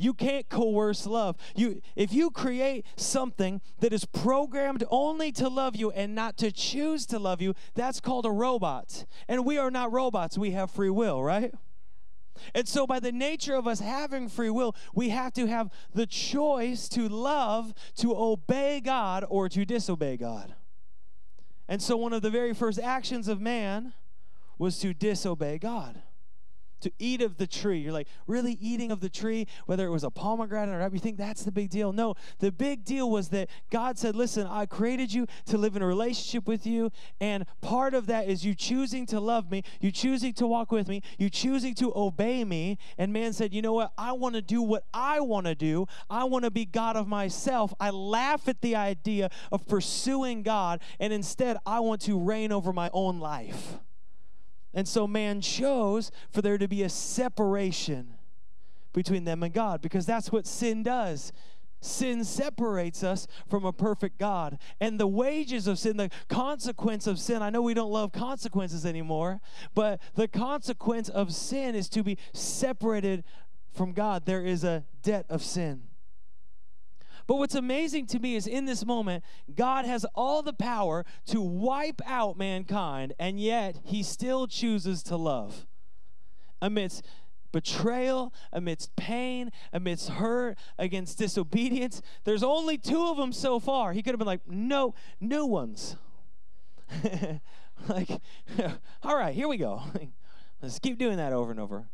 You 0.00 0.14
can't 0.14 0.48
coerce 0.48 1.06
love. 1.06 1.36
You 1.54 1.82
if 1.94 2.12
you 2.12 2.30
create 2.30 2.86
something 2.96 3.60
that 3.80 3.92
is 3.92 4.06
programmed 4.06 4.82
only 4.90 5.30
to 5.32 5.48
love 5.48 5.76
you 5.76 5.90
and 5.90 6.14
not 6.14 6.38
to 6.38 6.50
choose 6.50 7.04
to 7.06 7.18
love 7.18 7.42
you, 7.42 7.54
that's 7.74 8.00
called 8.00 8.24
a 8.24 8.30
robot. 8.30 9.04
And 9.28 9.44
we 9.44 9.58
are 9.58 9.70
not 9.70 9.92
robots. 9.92 10.38
We 10.38 10.52
have 10.52 10.70
free 10.70 10.88
will, 10.88 11.22
right? 11.22 11.52
And 12.54 12.66
so, 12.66 12.86
by 12.86 13.00
the 13.00 13.12
nature 13.12 13.54
of 13.54 13.66
us 13.66 13.80
having 13.80 14.30
free 14.30 14.48
will, 14.48 14.74
we 14.94 15.10
have 15.10 15.34
to 15.34 15.46
have 15.46 15.68
the 15.94 16.06
choice 16.06 16.88
to 16.90 17.06
love, 17.06 17.74
to 17.96 18.16
obey 18.16 18.80
God, 18.80 19.26
or 19.28 19.50
to 19.50 19.66
disobey 19.66 20.16
God. 20.16 20.54
And 21.68 21.82
so, 21.82 21.98
one 21.98 22.14
of 22.14 22.22
the 22.22 22.30
very 22.30 22.54
first 22.54 22.78
actions 22.78 23.28
of 23.28 23.40
man 23.40 23.92
was 24.56 24.78
to 24.78 24.94
disobey 24.94 25.58
God 25.58 26.00
to 26.80 26.92
eat 26.98 27.22
of 27.22 27.36
the 27.36 27.46
tree. 27.46 27.78
You're 27.78 27.92
like, 27.92 28.08
really 28.26 28.58
eating 28.60 28.90
of 28.90 29.00
the 29.00 29.08
tree, 29.08 29.46
whether 29.66 29.86
it 29.86 29.90
was 29.90 30.04
a 30.04 30.10
pomegranate 30.10 30.74
or 30.74 30.78
whatever, 30.78 30.94
you 30.94 31.00
think 31.00 31.16
that's 31.16 31.44
the 31.44 31.52
big 31.52 31.70
deal. 31.70 31.92
No, 31.92 32.14
the 32.38 32.50
big 32.52 32.84
deal 32.84 33.10
was 33.10 33.28
that 33.28 33.48
God 33.70 33.98
said, 33.98 34.16
listen, 34.16 34.46
I 34.46 34.66
created 34.66 35.12
you 35.12 35.26
to 35.46 35.58
live 35.58 35.76
in 35.76 35.82
a 35.82 35.86
relationship 35.86 36.46
with 36.46 36.66
you, 36.66 36.90
and 37.20 37.44
part 37.60 37.94
of 37.94 38.06
that 38.06 38.28
is 38.28 38.44
you 38.44 38.54
choosing 38.54 39.06
to 39.06 39.20
love 39.20 39.50
me, 39.50 39.62
you 39.80 39.90
choosing 39.90 40.32
to 40.34 40.46
walk 40.46 40.72
with 40.72 40.88
me, 40.88 41.02
you 41.18 41.30
choosing 41.30 41.74
to 41.76 41.92
obey 41.94 42.44
me. 42.44 42.78
And 42.98 43.12
man 43.12 43.32
said, 43.32 43.52
you 43.52 43.62
know 43.62 43.72
what? 43.72 43.92
I 43.98 44.12
want 44.12 44.34
to 44.34 44.42
do 44.42 44.62
what 44.62 44.84
I 44.92 45.20
want 45.20 45.46
to 45.46 45.54
do. 45.54 45.86
I 46.08 46.24
want 46.24 46.44
to 46.44 46.50
be 46.50 46.64
God 46.64 46.96
of 46.96 47.06
myself. 47.06 47.74
I 47.80 47.90
laugh 47.90 48.48
at 48.48 48.60
the 48.60 48.76
idea 48.76 49.30
of 49.52 49.66
pursuing 49.66 50.42
God, 50.42 50.80
and 50.98 51.12
instead, 51.12 51.56
I 51.66 51.80
want 51.80 52.00
to 52.02 52.18
reign 52.18 52.52
over 52.52 52.72
my 52.72 52.90
own 52.92 53.20
life. 53.20 53.78
And 54.72 54.86
so 54.86 55.06
man 55.06 55.40
chose 55.40 56.10
for 56.30 56.42
there 56.42 56.58
to 56.58 56.68
be 56.68 56.82
a 56.82 56.88
separation 56.88 58.14
between 58.92 59.24
them 59.24 59.42
and 59.42 59.52
God 59.52 59.80
because 59.80 60.06
that's 60.06 60.30
what 60.30 60.46
sin 60.46 60.82
does. 60.82 61.32
Sin 61.82 62.24
separates 62.24 63.02
us 63.02 63.26
from 63.48 63.64
a 63.64 63.72
perfect 63.72 64.18
God. 64.18 64.58
And 64.80 65.00
the 65.00 65.06
wages 65.06 65.66
of 65.66 65.78
sin, 65.78 65.96
the 65.96 66.10
consequence 66.28 67.06
of 67.06 67.18
sin, 67.18 67.42
I 67.42 67.50
know 67.50 67.62
we 67.62 67.74
don't 67.74 67.90
love 67.90 68.12
consequences 68.12 68.84
anymore, 68.84 69.40
but 69.74 70.00
the 70.14 70.28
consequence 70.28 71.08
of 71.08 71.32
sin 71.32 71.74
is 71.74 71.88
to 71.90 72.02
be 72.02 72.18
separated 72.34 73.24
from 73.72 73.92
God. 73.92 74.26
There 74.26 74.44
is 74.44 74.62
a 74.62 74.84
debt 75.02 75.24
of 75.30 75.42
sin. 75.42 75.84
But 77.30 77.36
what's 77.36 77.54
amazing 77.54 78.06
to 78.06 78.18
me 78.18 78.34
is 78.34 78.48
in 78.48 78.64
this 78.64 78.84
moment, 78.84 79.22
God 79.54 79.84
has 79.84 80.04
all 80.16 80.42
the 80.42 80.52
power 80.52 81.04
to 81.26 81.40
wipe 81.40 82.02
out 82.04 82.36
mankind, 82.36 83.12
and 83.20 83.38
yet 83.38 83.78
he 83.84 84.02
still 84.02 84.48
chooses 84.48 85.00
to 85.04 85.16
love. 85.16 85.64
Amidst 86.60 87.06
betrayal, 87.52 88.34
amidst 88.52 88.96
pain, 88.96 89.52
amidst 89.72 90.08
hurt, 90.08 90.58
against 90.76 91.18
disobedience. 91.18 92.02
There's 92.24 92.42
only 92.42 92.76
two 92.76 93.06
of 93.06 93.16
them 93.16 93.32
so 93.32 93.60
far. 93.60 93.92
He 93.92 94.02
could 94.02 94.10
have 94.10 94.18
been 94.18 94.26
like, 94.26 94.48
no, 94.48 94.96
new 95.20 95.46
ones. 95.46 95.94
like, 97.88 98.10
all 99.04 99.16
right, 99.16 99.36
here 99.36 99.46
we 99.46 99.56
go. 99.56 99.84
Let's 100.62 100.80
keep 100.80 100.98
doing 100.98 101.18
that 101.18 101.32
over 101.32 101.52
and 101.52 101.60
over. 101.60 101.86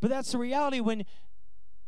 But 0.00 0.08
that's 0.08 0.32
the 0.32 0.38
reality 0.38 0.80
when 0.80 1.04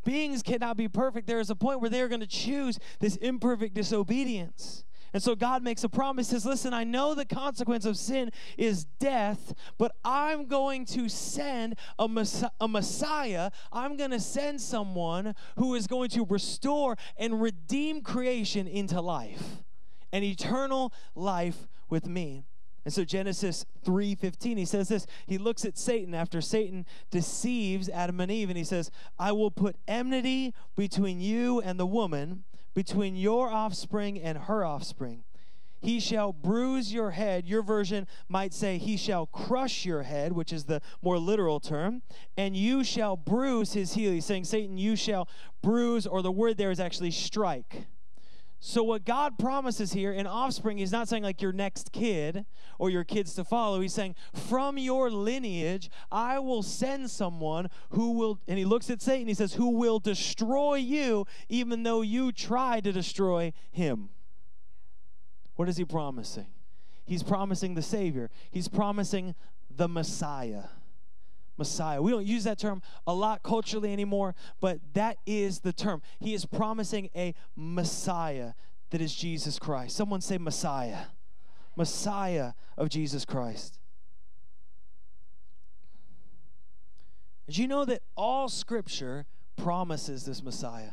beings 0.04 0.42
cannot 0.42 0.76
be 0.76 0.88
perfect. 0.88 1.26
There 1.26 1.40
is 1.40 1.50
a 1.50 1.56
point 1.56 1.80
where 1.80 1.90
they're 1.90 2.08
going 2.08 2.20
to 2.20 2.26
choose 2.26 2.78
this 3.00 3.16
imperfect 3.16 3.74
disobedience. 3.74 4.84
And 5.14 5.22
so 5.22 5.34
God 5.34 5.62
makes 5.62 5.84
a 5.84 5.88
promise, 5.88 6.30
He 6.30 6.34
says, 6.36 6.46
Listen, 6.46 6.72
I 6.72 6.84
know 6.84 7.14
the 7.14 7.26
consequence 7.26 7.84
of 7.84 7.96
sin 7.96 8.30
is 8.56 8.84
death, 8.98 9.52
but 9.76 9.94
I'm 10.04 10.46
going 10.46 10.86
to 10.86 11.08
send 11.08 11.76
a, 11.98 12.08
mess- 12.08 12.44
a 12.60 12.68
Messiah. 12.68 13.50
I'm 13.70 13.96
going 13.96 14.10
to 14.10 14.20
send 14.20 14.60
someone 14.60 15.34
who 15.58 15.74
is 15.74 15.86
going 15.86 16.08
to 16.10 16.24
restore 16.24 16.96
and 17.18 17.42
redeem 17.42 18.00
creation 18.00 18.66
into 18.66 19.00
life, 19.00 19.62
an 20.12 20.22
eternal 20.22 20.92
life 21.14 21.68
with 21.90 22.06
me. 22.06 22.46
And 22.84 22.92
so 22.92 23.04
Genesis 23.04 23.64
3:15 23.84 24.58
he 24.58 24.64
says 24.64 24.88
this 24.88 25.06
he 25.26 25.38
looks 25.38 25.64
at 25.64 25.78
Satan 25.78 26.14
after 26.14 26.40
Satan 26.40 26.84
deceives 27.10 27.88
Adam 27.88 28.20
and 28.20 28.30
Eve 28.30 28.48
and 28.48 28.58
he 28.58 28.64
says 28.64 28.90
I 29.18 29.32
will 29.32 29.50
put 29.50 29.76
enmity 29.86 30.54
between 30.76 31.20
you 31.20 31.60
and 31.60 31.78
the 31.78 31.86
woman 31.86 32.44
between 32.74 33.16
your 33.16 33.48
offspring 33.48 34.18
and 34.20 34.38
her 34.38 34.64
offspring. 34.64 35.24
He 35.80 35.98
shall 35.98 36.32
bruise 36.32 36.92
your 36.92 37.10
head. 37.10 37.48
Your 37.48 37.62
version 37.62 38.06
might 38.28 38.54
say, 38.54 38.78
He 38.78 38.96
shall 38.96 39.26
crush 39.26 39.84
your 39.84 40.04
head, 40.04 40.32
which 40.32 40.52
is 40.52 40.64
the 40.64 40.80
more 41.02 41.18
literal 41.18 41.58
term, 41.58 42.02
and 42.36 42.56
you 42.56 42.84
shall 42.84 43.16
bruise 43.16 43.72
his 43.72 43.94
heel. 43.94 44.12
He's 44.12 44.24
saying, 44.24 44.44
Satan, 44.44 44.78
you 44.78 44.94
shall 44.94 45.28
bruise, 45.60 46.06
or 46.06 46.22
the 46.22 46.30
word 46.30 46.56
there 46.56 46.70
is 46.70 46.78
actually 46.78 47.10
strike. 47.10 47.86
So, 48.64 48.84
what 48.84 49.04
God 49.04 49.40
promises 49.40 49.92
here 49.92 50.12
in 50.12 50.24
offspring, 50.24 50.78
He's 50.78 50.92
not 50.92 51.08
saying 51.08 51.24
like 51.24 51.42
your 51.42 51.52
next 51.52 51.90
kid 51.90 52.46
or 52.78 52.90
your 52.90 53.02
kids 53.02 53.34
to 53.34 53.42
follow. 53.42 53.80
He's 53.80 53.92
saying, 53.92 54.14
from 54.32 54.78
your 54.78 55.10
lineage, 55.10 55.90
I 56.12 56.38
will 56.38 56.62
send 56.62 57.10
someone 57.10 57.70
who 57.90 58.12
will, 58.12 58.38
and 58.46 58.60
He 58.60 58.64
looks 58.64 58.88
at 58.88 59.02
Satan, 59.02 59.26
He 59.26 59.34
says, 59.34 59.54
who 59.54 59.70
will 59.70 59.98
destroy 59.98 60.76
you 60.76 61.26
even 61.48 61.82
though 61.82 62.02
you 62.02 62.30
try 62.30 62.80
to 62.80 62.92
destroy 62.92 63.52
him. 63.72 64.10
What 65.56 65.68
is 65.68 65.76
He 65.76 65.84
promising? 65.84 66.46
He's 67.04 67.24
promising 67.24 67.74
the 67.74 67.82
Savior, 67.82 68.30
He's 68.52 68.68
promising 68.68 69.34
the 69.68 69.88
Messiah. 69.88 70.66
Messiah. 71.56 72.00
We 72.00 72.10
don't 72.10 72.26
use 72.26 72.44
that 72.44 72.58
term 72.58 72.82
a 73.06 73.14
lot 73.14 73.42
culturally 73.42 73.92
anymore, 73.92 74.34
but 74.60 74.80
that 74.94 75.18
is 75.26 75.60
the 75.60 75.72
term. 75.72 76.02
He 76.20 76.34
is 76.34 76.44
promising 76.44 77.10
a 77.14 77.34
Messiah 77.56 78.52
that 78.90 79.00
is 79.00 79.14
Jesus 79.14 79.58
Christ. 79.58 79.96
Someone 79.96 80.20
say 80.20 80.38
Messiah. 80.38 81.04
Messiah 81.76 82.52
of 82.76 82.88
Jesus 82.88 83.24
Christ. 83.24 83.78
Did 87.46 87.58
you 87.58 87.68
know 87.68 87.84
that 87.84 88.02
all 88.16 88.48
scripture 88.48 89.26
promises 89.56 90.24
this 90.24 90.42
Messiah? 90.42 90.92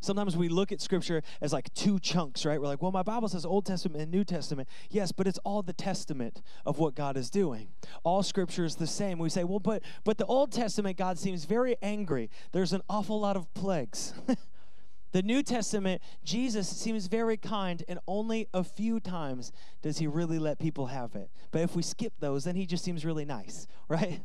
Sometimes 0.00 0.36
we 0.36 0.48
look 0.48 0.72
at 0.72 0.80
scripture 0.80 1.22
as 1.40 1.52
like 1.52 1.72
two 1.74 1.98
chunks, 1.98 2.44
right? 2.44 2.60
We're 2.60 2.66
like, 2.66 2.82
well, 2.82 2.92
my 2.92 3.02
Bible 3.02 3.28
says 3.28 3.44
Old 3.44 3.66
Testament 3.66 4.02
and 4.02 4.10
New 4.10 4.24
Testament. 4.24 4.68
Yes, 4.90 5.12
but 5.12 5.26
it's 5.26 5.38
all 5.44 5.62
the 5.62 5.72
testament 5.72 6.42
of 6.64 6.78
what 6.78 6.94
God 6.94 7.16
is 7.16 7.30
doing. 7.30 7.68
All 8.04 8.22
scripture 8.22 8.64
is 8.64 8.76
the 8.76 8.86
same. 8.86 9.18
We 9.18 9.30
say, 9.30 9.44
well, 9.44 9.60
but 9.60 9.82
but 10.04 10.18
the 10.18 10.26
Old 10.26 10.52
Testament 10.52 10.96
God 10.96 11.18
seems 11.18 11.44
very 11.44 11.76
angry. 11.82 12.30
There's 12.52 12.72
an 12.72 12.82
awful 12.88 13.20
lot 13.20 13.36
of 13.36 13.52
plagues. 13.54 14.14
the 15.12 15.22
New 15.22 15.42
Testament, 15.42 16.02
Jesus 16.24 16.68
seems 16.68 17.06
very 17.06 17.36
kind, 17.36 17.82
and 17.88 17.98
only 18.06 18.48
a 18.52 18.62
few 18.62 19.00
times 19.00 19.52
does 19.82 19.98
he 19.98 20.06
really 20.06 20.38
let 20.38 20.58
people 20.58 20.86
have 20.86 21.14
it. 21.14 21.30
But 21.50 21.62
if 21.62 21.74
we 21.74 21.82
skip 21.82 22.12
those, 22.20 22.44
then 22.44 22.56
he 22.56 22.66
just 22.66 22.84
seems 22.84 23.04
really 23.04 23.24
nice, 23.24 23.66
right? 23.88 24.20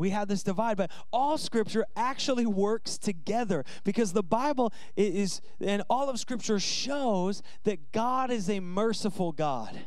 We 0.00 0.10
have 0.10 0.28
this 0.28 0.42
divide, 0.42 0.76
but 0.76 0.90
all 1.12 1.38
scripture 1.38 1.84
actually 1.94 2.46
works 2.46 2.98
together 2.98 3.64
because 3.84 4.12
the 4.12 4.22
Bible 4.22 4.72
is, 4.96 5.40
and 5.60 5.82
all 5.88 6.08
of 6.08 6.18
scripture 6.18 6.58
shows 6.58 7.42
that 7.64 7.92
God 7.92 8.30
is 8.30 8.48
a 8.48 8.60
merciful 8.60 9.32
God 9.32 9.78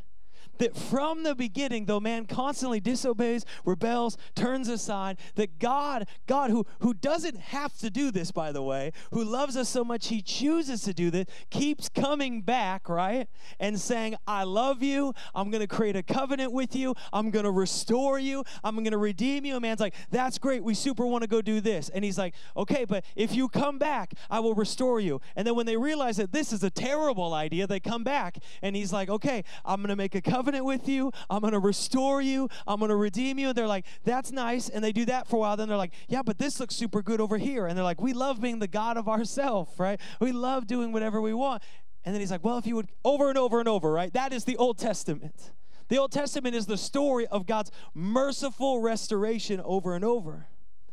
that 0.63 0.75
from 0.77 1.23
the 1.23 1.35
beginning, 1.35 1.85
though 1.85 1.99
man 1.99 2.25
constantly 2.25 2.79
disobeys, 2.79 3.45
rebels, 3.65 4.17
turns 4.33 4.69
aside, 4.69 5.17
that 5.35 5.59
God, 5.59 6.07
God 6.25 6.51
who, 6.51 6.65
who 6.79 6.93
doesn't 6.93 7.37
have 7.37 7.77
to 7.79 7.89
do 7.89 8.11
this, 8.11 8.31
by 8.31 8.51
the 8.53 8.61
way, 8.61 8.93
who 9.11 9.23
loves 9.23 9.57
us 9.57 9.67
so 9.67 9.83
much 9.83 10.07
he 10.07 10.21
chooses 10.21 10.81
to 10.83 10.93
do 10.93 11.11
this, 11.11 11.27
keeps 11.49 11.89
coming 11.89 12.41
back, 12.41 12.87
right? 12.87 13.27
And 13.59 13.79
saying, 13.79 14.15
I 14.25 14.43
love 14.43 14.81
you. 14.81 15.13
I'm 15.35 15.51
going 15.51 15.61
to 15.61 15.67
create 15.67 15.97
a 15.97 16.03
covenant 16.03 16.53
with 16.53 16.75
you. 16.75 16.95
I'm 17.11 17.29
going 17.29 17.45
to 17.45 17.51
restore 17.51 18.17
you. 18.17 18.45
I'm 18.63 18.75
going 18.75 18.91
to 18.91 18.97
redeem 18.97 19.45
you. 19.45 19.57
A 19.57 19.59
man's 19.59 19.81
like, 19.81 19.95
that's 20.11 20.37
great. 20.37 20.63
We 20.63 20.75
super 20.75 21.05
want 21.05 21.23
to 21.23 21.27
go 21.27 21.41
do 21.41 21.59
this. 21.59 21.89
And 21.89 22.05
he's 22.05 22.17
like, 22.17 22.35
okay, 22.55 22.85
but 22.85 23.03
if 23.17 23.35
you 23.35 23.49
come 23.49 23.77
back, 23.77 24.13
I 24.29 24.39
will 24.39 24.55
restore 24.55 25.01
you. 25.01 25.19
And 25.35 25.45
then 25.45 25.55
when 25.55 25.65
they 25.65 25.75
realize 25.75 26.17
that 26.17 26.31
this 26.31 26.53
is 26.53 26.63
a 26.63 26.69
terrible 26.69 27.33
idea, 27.33 27.67
they 27.67 27.81
come 27.81 28.05
back 28.05 28.37
and 28.61 28.77
he's 28.77 28.93
like, 28.93 29.09
okay, 29.09 29.43
I'm 29.65 29.81
going 29.81 29.89
to 29.89 29.97
make 29.97 30.15
a 30.15 30.21
covenant 30.21 30.52
covenant 30.53 30.65
with 30.65 30.87
you. 30.87 31.11
I'm 31.29 31.41
going 31.41 31.53
to 31.53 31.59
restore 31.59 32.21
you. 32.21 32.49
I'm 32.67 32.79
going 32.79 32.89
to 32.89 32.95
redeem 32.95 33.39
you. 33.39 33.49
And 33.49 33.57
they're 33.57 33.67
like, 33.67 33.85
that's 34.03 34.31
nice. 34.31 34.69
And 34.69 34.83
they 34.83 34.91
do 34.91 35.05
that 35.05 35.27
for 35.27 35.37
a 35.37 35.39
while. 35.39 35.57
Then 35.57 35.67
they're 35.67 35.77
like, 35.77 35.93
yeah, 36.07 36.21
but 36.23 36.37
this 36.37 36.59
looks 36.59 36.75
super 36.75 37.01
good 37.01 37.19
over 37.19 37.37
here. 37.37 37.65
And 37.65 37.75
they're 37.77 37.83
like, 37.83 38.01
we 38.01 38.13
love 38.13 38.39
being 38.41 38.59
the 38.59 38.67
God 38.67 38.97
of 38.97 39.07
ourself, 39.07 39.79
right? 39.79 39.99
We 40.19 40.31
love 40.31 40.67
doing 40.67 40.91
whatever 40.91 41.21
we 41.21 41.33
want. 41.33 41.63
And 42.05 42.13
then 42.13 42.19
he's 42.19 42.31
like, 42.31 42.43
well, 42.43 42.57
if 42.57 42.67
you 42.67 42.75
would, 42.75 42.89
over 43.03 43.29
and 43.29 43.37
over 43.37 43.59
and 43.59 43.69
over, 43.69 43.91
right? 43.91 44.13
That 44.13 44.33
is 44.33 44.43
the 44.43 44.57
Old 44.57 44.77
Testament. 44.77 45.51
The 45.87 45.97
Old 45.97 46.11
Testament 46.11 46.55
is 46.55 46.65
the 46.65 46.77
story 46.77 47.27
of 47.27 47.45
God's 47.45 47.71
merciful 47.93 48.81
restoration 48.81 49.61
over 49.63 49.95
and 49.95 50.03
over. 50.03 50.47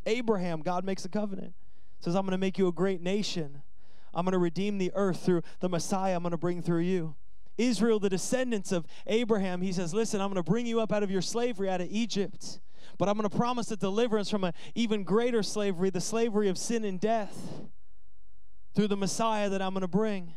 Abraham, 0.07 0.63
God 0.63 0.85
makes 0.85 1.05
a 1.05 1.09
covenant. 1.09 1.53
Says, 2.01 2.15
I'm 2.15 2.23
going 2.23 2.33
to 2.33 2.39
make 2.39 2.59
you 2.59 2.67
a 2.67 2.73
great 2.73 3.03
nation. 3.03 3.63
I'm 4.15 4.25
going 4.25 4.33
to 4.33 4.39
redeem 4.39 4.79
the 4.79 4.91
earth 4.95 5.25
through 5.25 5.43
the 5.61 5.69
Messiah 5.69 6.17
I'm 6.17 6.23
going 6.23 6.31
to 6.31 6.39
bring 6.39 6.63
through 6.63 6.81
you. 6.81 7.15
Israel, 7.61 7.99
the 7.99 8.09
descendants 8.09 8.73
of 8.73 8.87
Abraham, 9.07 9.61
he 9.61 9.73
says, 9.73 9.93
Listen, 9.93 10.21
I'm 10.21 10.29
going 10.29 10.43
to 10.43 10.51
bring 10.51 10.67
you 10.67 10.81
up 10.81 10.93
out 10.93 11.03
of 11.03 11.11
your 11.11 11.23
slavery 11.23 11.69
out 11.69 11.81
of 11.81 11.89
Egypt, 11.91 12.61
but 12.99 13.09
I'm 13.09 13.17
going 13.17 13.29
to 13.29 13.37
promise 13.37 13.71
a 13.71 13.77
deliverance 13.77 14.31
from 14.31 14.45
an 14.45 14.55
even 14.75 15.05
greater 15.05 15.43
slavery, 15.43 15.91
the 15.91 16.01
slavery 16.01 16.49
of 16.49 16.57
sin 16.57 16.85
and 16.85 16.99
death, 16.99 17.63
through 18.75 18.89
the 18.89 18.97
Messiah 18.97 19.51
that 19.51 19.61
I'm 19.61 19.73
going 19.73 19.83
to 19.83 19.89
bring. 19.89 20.35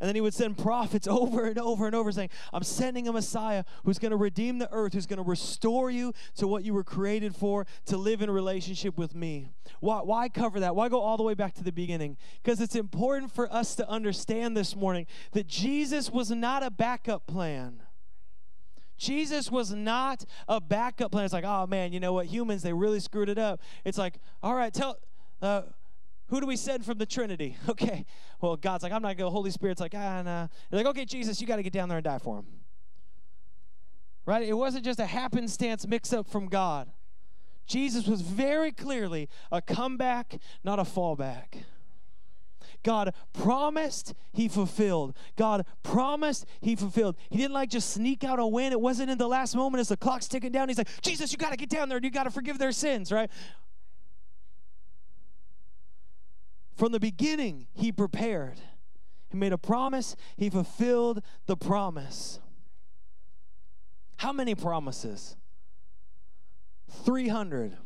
And 0.00 0.08
then 0.08 0.14
he 0.14 0.20
would 0.20 0.34
send 0.34 0.58
prophets 0.58 1.06
over 1.08 1.46
and 1.46 1.58
over 1.58 1.86
and 1.86 1.94
over 1.94 2.12
saying, 2.12 2.30
I'm 2.52 2.62
sending 2.62 3.08
a 3.08 3.12
Messiah 3.12 3.64
who's 3.84 3.98
going 3.98 4.10
to 4.10 4.16
redeem 4.16 4.58
the 4.58 4.70
earth, 4.72 4.94
who's 4.94 5.06
going 5.06 5.22
to 5.22 5.28
restore 5.28 5.90
you 5.90 6.12
to 6.36 6.46
what 6.46 6.64
you 6.64 6.74
were 6.74 6.84
created 6.84 7.34
for, 7.34 7.66
to 7.86 7.96
live 7.96 8.22
in 8.22 8.30
relationship 8.30 8.96
with 8.96 9.14
me. 9.14 9.50
Why, 9.80 10.00
why 10.00 10.28
cover 10.28 10.60
that? 10.60 10.74
Why 10.74 10.88
go 10.88 11.00
all 11.00 11.16
the 11.16 11.22
way 11.22 11.34
back 11.34 11.54
to 11.54 11.64
the 11.64 11.72
beginning? 11.72 12.16
Because 12.42 12.60
it's 12.60 12.76
important 12.76 13.32
for 13.32 13.52
us 13.52 13.74
to 13.76 13.88
understand 13.88 14.56
this 14.56 14.76
morning 14.76 15.06
that 15.32 15.46
Jesus 15.46 16.10
was 16.10 16.30
not 16.30 16.62
a 16.62 16.70
backup 16.70 17.26
plan. 17.26 17.82
Jesus 18.98 19.50
was 19.50 19.72
not 19.72 20.24
a 20.46 20.60
backup 20.60 21.10
plan. 21.10 21.24
It's 21.24 21.34
like, 21.34 21.44
oh 21.44 21.66
man, 21.66 21.92
you 21.92 21.98
know 21.98 22.12
what? 22.12 22.26
Humans, 22.26 22.62
they 22.62 22.72
really 22.72 23.00
screwed 23.00 23.28
it 23.28 23.38
up. 23.38 23.60
It's 23.84 23.98
like, 23.98 24.18
all 24.42 24.54
right, 24.54 24.72
tell. 24.72 24.98
Uh, 25.40 25.62
who 26.32 26.40
do 26.40 26.46
we 26.46 26.56
send 26.56 26.82
from 26.82 26.96
the 26.96 27.04
Trinity? 27.04 27.58
Okay. 27.68 28.06
Well, 28.40 28.56
God's 28.56 28.82
like, 28.82 28.92
I'm 28.92 29.02
not 29.02 29.16
going 29.18 29.28
to. 29.28 29.30
Holy 29.30 29.50
Spirit's 29.50 29.80
like, 29.80 29.94
ah, 29.94 30.22
nah. 30.22 30.48
You're 30.70 30.78
like, 30.78 30.86
okay, 30.86 31.04
Jesus, 31.04 31.40
you 31.40 31.46
got 31.46 31.56
to 31.56 31.62
get 31.62 31.72
down 31.72 31.88
there 31.90 31.98
and 31.98 32.04
die 32.04 32.18
for 32.18 32.38
him. 32.38 32.46
Right? 34.24 34.48
It 34.48 34.54
wasn't 34.54 34.84
just 34.84 34.98
a 34.98 35.06
happenstance 35.06 35.86
mix 35.86 36.12
up 36.12 36.26
from 36.26 36.48
God. 36.48 36.90
Jesus 37.66 38.06
was 38.06 38.22
very 38.22 38.72
clearly 38.72 39.28
a 39.50 39.60
comeback, 39.60 40.38
not 40.64 40.78
a 40.78 40.84
fallback. 40.84 41.64
God 42.82 43.14
promised, 43.34 44.14
He 44.32 44.48
fulfilled. 44.48 45.14
God 45.36 45.66
promised, 45.82 46.46
He 46.62 46.76
fulfilled. 46.76 47.16
He 47.28 47.38
didn't 47.38 47.52
like 47.52 47.68
just 47.68 47.90
sneak 47.90 48.24
out 48.24 48.38
a 48.38 48.46
win. 48.46 48.72
It 48.72 48.80
wasn't 48.80 49.10
in 49.10 49.18
the 49.18 49.28
last 49.28 49.54
moment 49.54 49.80
as 49.80 49.88
the 49.88 49.98
clock's 49.98 50.28
ticking 50.28 50.52
down. 50.52 50.68
He's 50.68 50.78
like, 50.78 51.02
Jesus, 51.02 51.30
you 51.30 51.38
got 51.38 51.50
to 51.50 51.56
get 51.56 51.68
down 51.68 51.88
there 51.88 51.98
and 51.98 52.04
you 52.04 52.10
got 52.10 52.24
to 52.24 52.30
forgive 52.30 52.58
their 52.58 52.72
sins, 52.72 53.12
right? 53.12 53.30
From 56.74 56.92
the 56.92 57.00
beginning, 57.00 57.66
he 57.74 57.92
prepared. 57.92 58.60
He 59.30 59.36
made 59.36 59.52
a 59.52 59.58
promise, 59.58 60.16
he 60.36 60.50
fulfilled 60.50 61.22
the 61.46 61.56
promise. 61.56 62.40
How 64.16 64.32
many 64.32 64.54
promises? 64.54 65.36
300. 67.04 67.76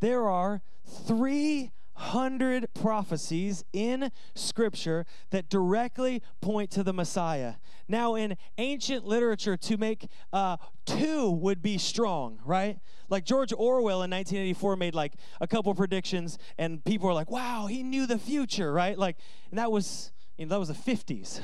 There 0.00 0.28
are 0.28 0.62
300 1.06 1.70
300 2.00 2.72
prophecies 2.72 3.64
in 3.72 4.10
Scripture 4.34 5.04
that 5.30 5.48
directly 5.48 6.22
point 6.40 6.70
to 6.70 6.82
the 6.82 6.92
Messiah. 6.92 7.54
Now, 7.88 8.14
in 8.14 8.36
ancient 8.58 9.04
literature, 9.04 9.56
to 9.58 9.76
make 9.76 10.08
uh, 10.32 10.56
two 10.86 11.30
would 11.30 11.62
be 11.62 11.76
strong, 11.78 12.40
right? 12.44 12.78
Like 13.08 13.24
George 13.24 13.52
Orwell 13.52 14.02
in 14.02 14.10
1984 14.10 14.76
made 14.76 14.94
like 14.94 15.14
a 15.40 15.46
couple 15.46 15.74
predictions, 15.74 16.38
and 16.58 16.82
people 16.84 17.06
were 17.06 17.14
like, 17.14 17.30
wow, 17.30 17.66
he 17.66 17.82
knew 17.82 18.06
the 18.06 18.18
future, 18.18 18.72
right? 18.72 18.98
Like, 18.98 19.16
and 19.50 19.58
that 19.58 19.70
was, 19.70 20.10
you 20.38 20.46
know, 20.46 20.50
that 20.50 20.58
was 20.58 20.68
the 20.68 20.74
50s. 20.74 21.40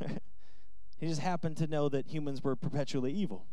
he 0.98 1.06
just 1.06 1.20
happened 1.20 1.56
to 1.58 1.66
know 1.66 1.88
that 1.88 2.06
humans 2.08 2.42
were 2.42 2.56
perpetually 2.56 3.12
evil. 3.12 3.44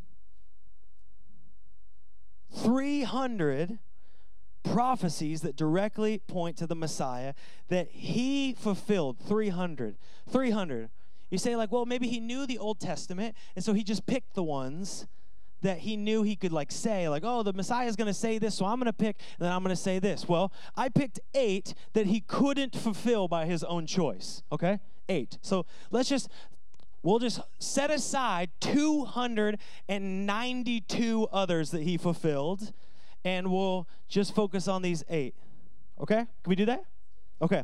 300 2.56 3.80
prophecies 4.74 5.42
that 5.42 5.56
directly 5.56 6.18
point 6.18 6.58
to 6.58 6.66
the 6.66 6.76
Messiah 6.76 7.36
that 7.70 7.92
he 7.92 8.54
fulfilled 8.54 9.20
300 9.20 9.98
300 10.30 10.90
you 11.30 11.38
say 11.38 11.56
like 11.56 11.72
well 11.72 11.86
maybe 11.86 12.08
he 12.08 12.20
knew 12.20 12.48
the 12.48 12.58
Old 12.58 12.80
Testament 12.80 13.36
and 13.56 13.64
so 13.64 13.74
he 13.74 13.84
just 13.84 14.08
picked 14.08 14.34
the 14.34 14.44
ones 14.44 15.06
that 15.62 15.78
he 15.80 15.96
knew 15.96 16.24
he 16.24 16.36
could 16.36 16.52
like 16.52 16.72
say 16.72 17.08
like 17.08 17.22
oh 17.24 17.44
the 17.44 17.54
Messiah 17.54 17.88
is 17.88 17.96
going 17.96 18.08
to 18.08 18.14
say 18.14 18.40
this 18.40 18.56
so 18.56 18.66
I'm 18.66 18.78
going 18.78 18.88
to 18.88 18.94
pick 18.94 19.18
and 19.38 19.46
then 19.46 19.52
I'm 19.52 19.64
going 19.64 19.76
to 19.76 19.82
say 19.82 20.00
this. 20.00 20.28
Well 20.28 20.52
I 20.76 20.90
picked 20.90 21.20
8 21.36 21.76
that 21.94 22.08
he 22.08 22.22
couldn't 22.22 22.76
fulfill 22.76 23.28
by 23.28 23.46
his 23.46 23.64
own 23.64 23.86
choice 23.86 24.42
okay? 24.52 24.80
8 25.08 25.38
so 25.42 25.68
let's 25.92 26.10
just 26.10 26.30
We'll 27.04 27.20
just 27.20 27.42
set 27.60 27.92
aside 27.92 28.50
292 28.62 31.28
others 31.34 31.72
that 31.72 31.84
he 31.84 31.98
fulfilled, 31.98 32.72
and 33.24 33.52
we'll 33.52 33.88
just 34.08 34.36
focus 34.36 34.68
on 34.68 34.82
these 34.82 35.04
eight. 35.10 35.36
Okay? 36.00 36.26
Can 36.44 36.50
we 36.50 36.56
do 36.56 36.66
that? 36.66 36.86
Okay. 37.42 37.64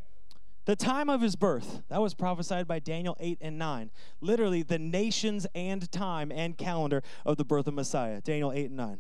The 0.65 0.75
time 0.75 1.09
of 1.09 1.21
his 1.21 1.35
birth, 1.35 1.81
that 1.89 2.01
was 2.01 2.13
prophesied 2.13 2.67
by 2.67 2.79
Daniel 2.79 3.17
8 3.19 3.39
and 3.41 3.57
9. 3.57 3.89
Literally, 4.21 4.61
the 4.61 4.77
nations 4.77 5.47
and 5.55 5.91
time 5.91 6.31
and 6.31 6.57
calendar 6.57 7.01
of 7.25 7.37
the 7.37 7.45
birth 7.45 7.65
of 7.67 7.73
Messiah. 7.73 8.21
Daniel 8.21 8.51
8 8.51 8.67
and 8.67 8.77
9. 8.77 8.97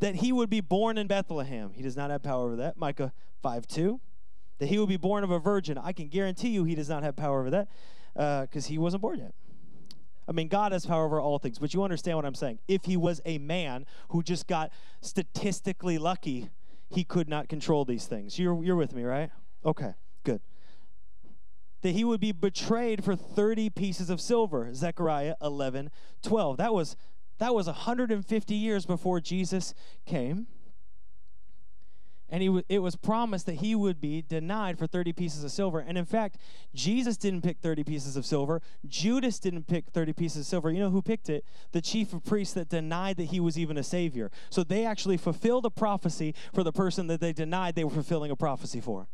That 0.00 0.16
he 0.16 0.30
would 0.30 0.50
be 0.50 0.60
born 0.60 0.96
in 0.96 1.06
Bethlehem. 1.06 1.72
He 1.74 1.82
does 1.82 1.96
not 1.96 2.10
have 2.10 2.22
power 2.22 2.46
over 2.46 2.56
that. 2.56 2.76
Micah 2.76 3.12
5 3.42 3.66
2. 3.66 4.00
That 4.58 4.66
he 4.68 4.78
would 4.78 4.88
be 4.88 4.96
born 4.96 5.24
of 5.24 5.30
a 5.30 5.38
virgin. 5.38 5.78
I 5.78 5.92
can 5.92 6.06
guarantee 6.08 6.50
you 6.50 6.64
he 6.64 6.76
does 6.76 6.88
not 6.88 7.02
have 7.02 7.16
power 7.16 7.40
over 7.40 7.50
that 7.50 7.68
because 8.14 8.66
uh, 8.66 8.68
he 8.68 8.78
wasn't 8.78 9.02
born 9.02 9.18
yet. 9.18 9.34
I 10.26 10.32
mean, 10.32 10.48
God 10.48 10.72
has 10.72 10.86
power 10.86 11.04
over 11.04 11.20
all 11.20 11.38
things, 11.38 11.58
but 11.58 11.74
you 11.74 11.82
understand 11.82 12.16
what 12.16 12.24
I'm 12.24 12.34
saying. 12.34 12.58
If 12.66 12.84
he 12.84 12.96
was 12.96 13.20
a 13.24 13.38
man 13.38 13.86
who 14.08 14.22
just 14.22 14.46
got 14.46 14.70
statistically 15.00 15.98
lucky, 15.98 16.50
he 16.88 17.04
could 17.04 17.28
not 17.28 17.48
control 17.48 17.84
these 17.84 18.06
things. 18.06 18.38
You're, 18.38 18.62
you're 18.64 18.76
with 18.76 18.94
me, 18.94 19.02
right? 19.02 19.30
Okay, 19.64 19.94
good. 20.22 20.40
That 21.82 21.90
he 21.90 22.04
would 22.04 22.20
be 22.20 22.32
betrayed 22.32 23.04
for 23.04 23.14
30 23.14 23.70
pieces 23.70 24.08
of 24.08 24.20
silver, 24.20 24.72
Zechariah 24.72 25.34
11, 25.42 25.90
12. 26.22 26.56
That 26.56 26.72
was, 26.72 26.96
that 27.38 27.54
was 27.54 27.66
150 27.66 28.54
years 28.54 28.86
before 28.86 29.20
Jesus 29.20 29.74
came 30.06 30.46
and 32.28 32.42
he 32.42 32.48
w- 32.48 32.64
it 32.68 32.80
was 32.80 32.96
promised 32.96 33.46
that 33.46 33.56
he 33.56 33.74
would 33.74 34.00
be 34.00 34.22
denied 34.22 34.78
for 34.78 34.86
30 34.86 35.12
pieces 35.12 35.44
of 35.44 35.50
silver. 35.50 35.78
And 35.80 35.98
in 35.98 36.04
fact, 36.04 36.38
Jesus 36.74 37.16
didn't 37.16 37.42
pick 37.42 37.58
30 37.58 37.84
pieces 37.84 38.16
of 38.16 38.24
silver. 38.24 38.62
Judas 38.86 39.38
didn't 39.38 39.66
pick 39.66 39.90
30 39.92 40.12
pieces 40.14 40.40
of 40.40 40.46
silver. 40.46 40.70
You 40.70 40.80
know 40.80 40.90
who 40.90 41.02
picked 41.02 41.28
it? 41.28 41.44
The 41.72 41.82
chief 41.82 42.12
of 42.12 42.24
priests 42.24 42.54
that 42.54 42.68
denied 42.68 43.18
that 43.18 43.24
he 43.24 43.40
was 43.40 43.58
even 43.58 43.76
a 43.76 43.82
savior. 43.82 44.30
So 44.50 44.64
they 44.64 44.84
actually 44.84 45.16
fulfilled 45.16 45.66
a 45.66 45.70
prophecy 45.70 46.34
for 46.52 46.62
the 46.62 46.72
person 46.72 47.06
that 47.08 47.20
they 47.20 47.32
denied 47.32 47.74
they 47.74 47.84
were 47.84 47.90
fulfilling 47.90 48.30
a 48.30 48.36
prophecy 48.36 48.80
for. 48.80 49.06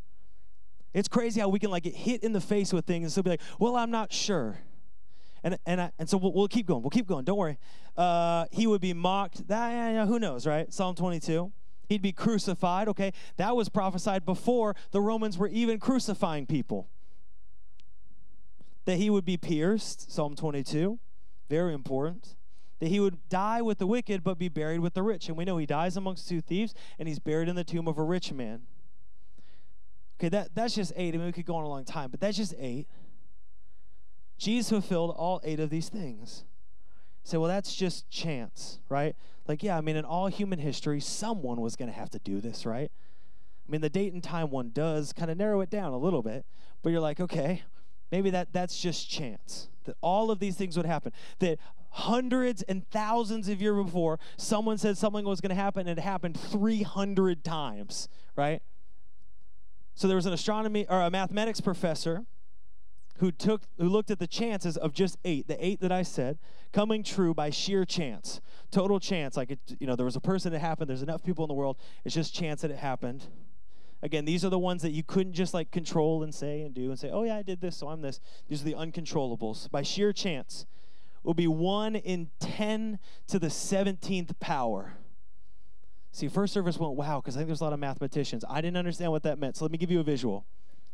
It's 0.93 1.09
crazy 1.09 1.41
how 1.41 1.49
we 1.49 1.59
can 1.59 1.71
like 1.71 1.85
get 1.85 1.95
hit 1.95 2.23
in 2.23 2.33
the 2.33 2.41
face 2.41 2.73
with 2.73 2.85
things 2.85 3.05
and 3.05 3.13
still 3.13 3.23
be 3.23 3.31
like, 3.31 3.43
well, 3.59 3.77
I'm 3.77 3.91
not 3.91 4.13
sure. 4.13 4.59
And, 5.43 5.59
and, 5.65 5.81
I, 5.81 5.93
and 5.99 6.09
so 6.09 6.19
we'll, 6.19 6.33
we'll 6.33 6.49
keep 6.49 6.67
going. 6.67 6.83
We'll 6.83 6.91
keep 6.91 7.07
going. 7.07 7.25
Don't 7.25 7.39
worry. 7.39 7.59
Uh, 7.97 8.47
he 8.51 8.67
would 8.67 8.81
be 8.81 8.93
mocked. 8.93 9.49
That, 9.49 10.07
who 10.07 10.19
knows, 10.19 10.47
right? 10.47 10.73
Psalm 10.73 10.95
22. 10.95 11.53
He'd 11.91 12.01
be 12.01 12.13
crucified, 12.13 12.87
okay? 12.87 13.13
That 13.37 13.57
was 13.57 13.69
prophesied 13.69 14.25
before 14.25 14.77
the 14.93 15.01
Romans 15.01 15.37
were 15.37 15.49
even 15.49 15.81
crucifying 15.81 16.47
people. 16.47 16.89
That 18.85 18.97
he 18.97 19.11
would 19.11 19.25
be 19.25 19.37
pierced, 19.37 20.09
Psalm 20.09 20.37
22, 20.37 21.01
very 21.49 21.75
important. 21.75 22.37
That 22.79 22.91
he 22.91 23.01
would 23.01 23.29
die 23.29 23.61
with 23.61 23.79
the 23.79 23.89
wicked 23.89 24.23
but 24.23 24.39
be 24.39 24.49
buried 24.49 24.79
with 24.79 24.95
the 24.95 25.03
rich. 25.03 25.27
And 25.27 25.37
we 25.37 25.45
know 25.45 25.59
he 25.59 25.67
dies 25.67 25.97
amongst 25.97 26.29
two 26.29 26.41
thieves 26.41 26.75
and 26.97 27.09
he's 27.09 27.19
buried 27.19 27.49
in 27.49 27.57
the 27.57 27.65
tomb 27.65 27.89
of 27.89 27.99
a 27.99 28.05
rich 28.05 28.33
man. 28.33 28.63
Okay, 30.21 30.29
that, 30.29 30.55
that's 30.55 30.77
just 30.77 30.93
eight. 30.95 31.15
I 31.15 31.17
mean, 31.17 31.27
we 31.27 31.33
could 31.33 31.45
go 31.45 31.57
on 31.57 31.65
a 31.65 31.69
long 31.69 31.85
time, 31.85 32.13
but 32.13 32.21
that's 32.21 32.37
just 32.37 32.55
eight. 32.57 32.87
Jesus 34.39 34.71
fulfilled 34.71 35.13
all 35.19 35.41
eight 35.43 35.59
of 35.59 35.71
these 35.71 35.89
things. 35.89 36.45
Say, 37.25 37.37
well, 37.37 37.49
that's 37.49 37.75
just 37.75 38.09
chance, 38.11 38.79
right? 38.89 39.17
Like, 39.51 39.65
yeah, 39.65 39.77
I 39.77 39.81
mean, 39.81 39.97
in 39.97 40.05
all 40.05 40.29
human 40.29 40.61
history, 40.61 41.01
someone 41.01 41.61
was 41.61 41.75
going 41.75 41.91
to 41.91 41.97
have 41.97 42.09
to 42.11 42.21
do 42.21 42.41
this, 42.41 42.65
right? 42.65 42.89
I 42.89 43.69
mean, 43.69 43.81
the 43.81 43.91
date 43.91 44.13
and 44.13 44.23
time 44.23 44.49
one 44.51 44.71
does 44.73 45.13
kind 45.13 45.29
of 45.29 45.37
narrow 45.37 45.61
it 45.61 45.69
down 45.69 45.93
a 45.93 45.99
little 45.99 46.23
bit, 46.23 46.47
but 46.85 46.91
you're 46.91 47.01
like, 47.01 47.19
okay, 47.19 47.65
maybe 48.13 48.31
that 48.31 48.53
that's 48.53 48.81
just 48.81 49.11
chance 49.11 49.69
that 49.87 49.97
all 50.03 50.31
of 50.31 50.39
these 50.39 50.55
things 50.55 50.77
would 50.77 50.87
happen. 50.87 51.11
That 51.41 51.59
hundreds 51.89 52.63
and 52.63 52.89
thousands 52.93 53.49
of 53.49 53.61
years 53.61 53.85
before, 53.87 54.21
someone 54.37 54.79
said 54.79 54.97
something 54.97 55.25
was 55.25 55.41
going 55.41 55.51
to 55.51 55.61
happen, 55.61 55.89
and 55.89 55.99
it 55.99 56.03
happened 56.03 56.39
300 56.39 57.43
times, 57.43 58.09
right? 58.37 58.63
So 59.97 60.07
there 60.07 60.15
was 60.15 60.27
an 60.27 60.33
astronomy 60.33 60.87
or 60.89 61.01
a 61.01 61.11
mathematics 61.11 61.61
professor 61.61 62.25
who 63.19 63.31
took 63.31 63.63
who 63.79 63.89
looked 63.89 64.11
at 64.11 64.19
the 64.19 64.27
chances 64.27 64.77
of 64.77 64.93
just 64.93 65.19
eight, 65.25 65.47
the 65.49 65.65
eight 65.65 65.81
that 65.81 65.93
I 65.93 66.03
said, 66.03 66.39
coming 66.73 67.03
true 67.03 67.35
by 67.35 67.51
sheer 67.51 67.85
chance, 67.85 68.41
total 68.71 68.99
chance. 68.99 69.37
Like 69.37 69.51
it, 69.51 69.59
you 69.79 69.87
know, 69.87 69.97
there 69.97 70.07
was 70.07 70.17
a 70.17 70.21
person 70.21 70.53
that 70.53 70.61
happened. 70.61 70.89
There's 70.89 71.03
enough 71.03 71.23
people 71.23 71.45
in 71.45 71.49
the 71.49 71.55
world. 71.55 71.77
It's 72.05 72.15
just 72.15 72.35
chance 72.35 72.63
that 72.63 72.71
it 72.71 72.79
happened. 72.79 73.27
Again, 74.03 74.25
these 74.25 74.45
are 74.45 74.49
the 74.49 74.59
ones 74.59 74.81
that 74.83 74.93
you 74.93 75.03
couldn't 75.03 75.35
just 75.35 75.53
like 75.53 75.71
control 75.71 76.23
and 76.23 76.35
say 76.35 76.63
and 76.63 76.75
do 76.75 76.89
and 76.89 76.99
say, 76.99 77.11
oh 77.11 77.25
yeah, 77.25 77.37
I 77.37 77.43
did 77.43 77.61
this, 77.61 77.77
so 77.77 77.89
I'm 77.89 78.01
this. 78.01 78.21
These 78.49 78.63
are 78.63 78.65
the 78.65 78.75
uncontrollables. 78.75 79.71
By 79.71 79.83
sheer 79.83 80.13
chance, 80.13 80.65
will 81.23 81.35
be 81.35 81.47
one 81.47 81.97
in 81.97 82.31
ten 82.39 82.99
to 83.27 83.39
the 83.39 83.51
seventeenth 83.51 84.39
power. 84.41 84.95
See, 86.13 86.29
first 86.29 86.53
service 86.53 86.79
went 86.79 86.95
wow 86.95 87.21
because 87.21 87.37
I 87.37 87.41
think 87.41 87.49
there's 87.49 87.61
a 87.61 87.65
lot 87.65 87.73
of 87.73 87.79
mathematicians. 87.79 88.45
I 88.49 88.61
didn't 88.61 88.79
understand 88.79 89.13
what 89.13 89.23
that 89.25 89.39
meant, 89.39 89.57
so 89.57 89.65
let 89.65 89.73
me 89.73 89.79
give 89.79 89.91
you 89.91 90.01
a 90.01 90.05
visual. 90.05 90.47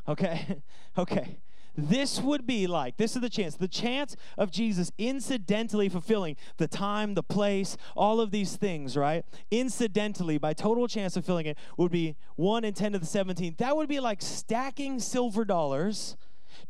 Okay, 0.09 0.63
okay. 0.99 1.39
This 1.77 2.21
would 2.21 2.47
be 2.47 2.67
like, 2.67 2.97
this 2.97 3.17
is 3.17 3.23
the 3.23 3.29
chance, 3.29 3.57
the 3.57 3.69
chance 3.69 4.17
of 4.39 4.51
Jesus 4.51 4.91
incidentally 4.99 5.89
fulfilling 5.89 6.37
the 6.57 6.69
time, 6.69 7.15
the 7.15 7.23
place, 7.23 7.77
all 7.95 8.21
of 8.21 8.31
these 8.31 8.57
things, 8.57 8.97
right? 8.97 9.25
Incidentally, 9.51 10.39
by 10.39 10.55
total 10.55 10.89
chance 10.89 11.15
fulfilling 11.15 11.47
it, 11.47 11.59
would 11.77 11.93
be 11.93 12.17
1 12.37 12.65
in 12.65 12.75
10 12.75 12.93
to 12.93 12.99
the 12.99 13.07
17th. 13.07 13.59
That 13.59 13.77
would 13.77 13.89
be 13.89 14.01
like 14.01 14.23
stacking 14.23 14.99
silver 15.01 15.45
dollars 15.45 16.17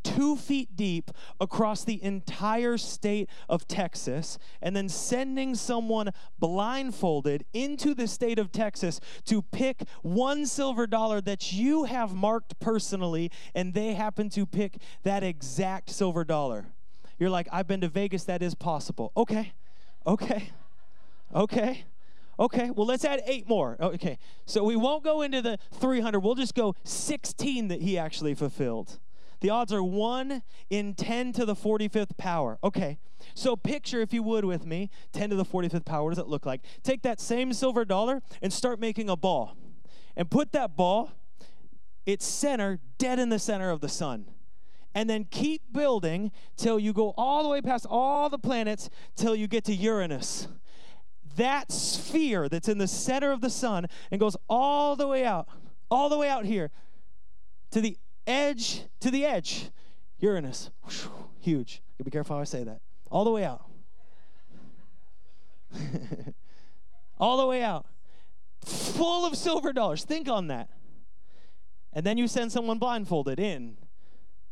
two 0.07 0.37
feet 0.37 0.77
deep 0.77 1.11
across 1.41 1.85
the 1.85 2.03
entire 2.03 2.79
state 2.79 3.29
of 3.49 3.67
Texas, 3.67 4.39
and 4.63 4.77
then 4.77 4.89
sending 4.89 5.55
someone 5.55 6.11
blindfolded 6.39 7.45
into 7.53 7.95
the 7.95 8.07
state 8.07 8.39
of 8.39 8.53
Texas 8.53 9.01
to 9.25 9.43
pick 9.43 9.83
one 10.03 10.47
silver 10.47 10.87
dollar 10.87 11.21
that 11.21 11.53
you 11.53 11.85
have 11.85 12.15
marked 12.15 12.59
personally, 12.61 13.31
and 13.55 13.75
they 13.75 13.95
happen 13.95 14.29
to 14.31 14.47
pick 14.47 14.79
that 15.03 15.23
exact 15.23 15.91
silver 15.91 16.25
dollar. 16.25 16.67
You're 17.19 17.31
like, 17.31 17.49
I've 17.51 17.67
been 17.67 17.81
to 17.81 17.89
Vegas, 17.89 18.25
that 18.25 18.43
is 18.43 18.55
possible. 18.55 19.13
Okay, 19.17 19.53
okay, 20.07 20.51
okay. 21.35 21.85
Okay, 22.39 22.71
well, 22.71 22.87
let's 22.87 23.03
add 23.07 23.23
eight 23.25 23.49
more. 23.49 23.79
Okay, 23.81 24.19
so 24.45 24.63
we 24.63 24.77
won't 24.77 25.03
go 25.03 25.23
into 25.23 25.41
the 25.41 25.59
300. 25.73 26.21
We'll 26.21 26.35
just 26.35 26.55
go 26.55 26.75
16 26.85 27.69
that 27.69 27.81
he 27.81 27.97
actually 27.97 28.35
fulfilled. 28.35 28.99
The 29.41 29.51
odds 29.51 29.73
are 29.73 29.83
1 29.83 30.43
in 30.71 30.95
10 30.95 31.33
to 31.35 31.45
the 31.45 31.55
45th 31.55 32.17
power. 32.17 32.59
Okay, 32.65 32.99
so 33.35 33.57
picture, 33.57 34.01
if 34.01 34.13
you 34.13 34.23
would, 34.23 34.45
with 34.45 34.67
me 34.67 34.91
10 35.13 35.31
to 35.31 35.37
the 35.37 35.45
45th 35.45 35.85
power. 35.85 36.05
What 36.05 36.11
does 36.11 36.19
it 36.19 36.29
look 36.29 36.47
like? 36.47 36.63
Take 36.83 37.03
that 37.03 37.21
same 37.21 37.53
silver 37.53 37.85
dollar 37.85 38.23
and 38.41 38.53
start 38.53 38.81
making 38.81 39.11
a 39.11 39.17
ball. 39.17 39.57
And 40.17 40.31
put 40.31 40.53
that 40.53 40.77
ball, 40.77 41.13
its 42.07 42.25
center, 42.25 42.79
dead 42.99 43.19
in 43.19 43.29
the 43.29 43.39
center 43.39 43.71
of 43.71 43.81
the 43.81 43.89
sun. 43.89 44.27
And 44.95 45.11
then 45.11 45.25
keep 45.25 45.61
building 45.71 46.33
till 46.57 46.79
you 46.79 46.95
go 46.95 47.13
all 47.19 47.43
the 47.43 47.51
way 47.51 47.61
past 47.61 47.87
all 47.91 48.31
the 48.31 48.39
planets 48.39 48.89
till 49.15 49.35
you 49.35 49.47
get 49.47 49.65
to 49.65 49.75
Uranus. 49.75 50.49
That 51.37 51.71
sphere 51.71 52.49
that's 52.49 52.69
in 52.69 52.79
the 52.79 52.89
center 52.89 53.31
of 53.31 53.43
the 53.43 53.51
sun 53.51 53.89
and 54.11 54.19
goes 54.19 54.39
all 54.49 54.97
the 54.97 55.07
way 55.07 55.27
out, 55.27 55.49
all 55.91 56.09
the 56.09 56.17
way 56.17 56.31
out 56.31 56.47
here 56.47 56.71
to 57.73 57.83
the 57.83 57.99
edge 58.27 58.83
to 59.01 59.11
the 59.11 59.25
edge. 59.25 59.71
Uranus, 60.19 60.71
huge. 61.41 61.83
You 61.99 62.05
be 62.05 62.11
careful 62.11 62.37
how 62.37 62.43
I 62.43 62.45
say 62.45 62.65
that. 62.65 62.81
All 63.11 63.25
the 63.25 63.31
way 63.31 63.45
out. 63.45 63.65
All 67.19 67.37
the 67.37 67.47
way 67.47 67.63
out. 67.63 67.87
Full 68.65 69.25
of 69.25 69.37
silver 69.37 69.73
dollars. 69.73 70.05
Think 70.05 70.29
on 70.29 70.49
that. 70.49 70.69
And 71.93 72.05
then 72.05 72.19
you 72.19 72.29
send 72.29 72.53
someone 72.53 72.79
blindfolded 72.79 73.41
in 73.41 73.77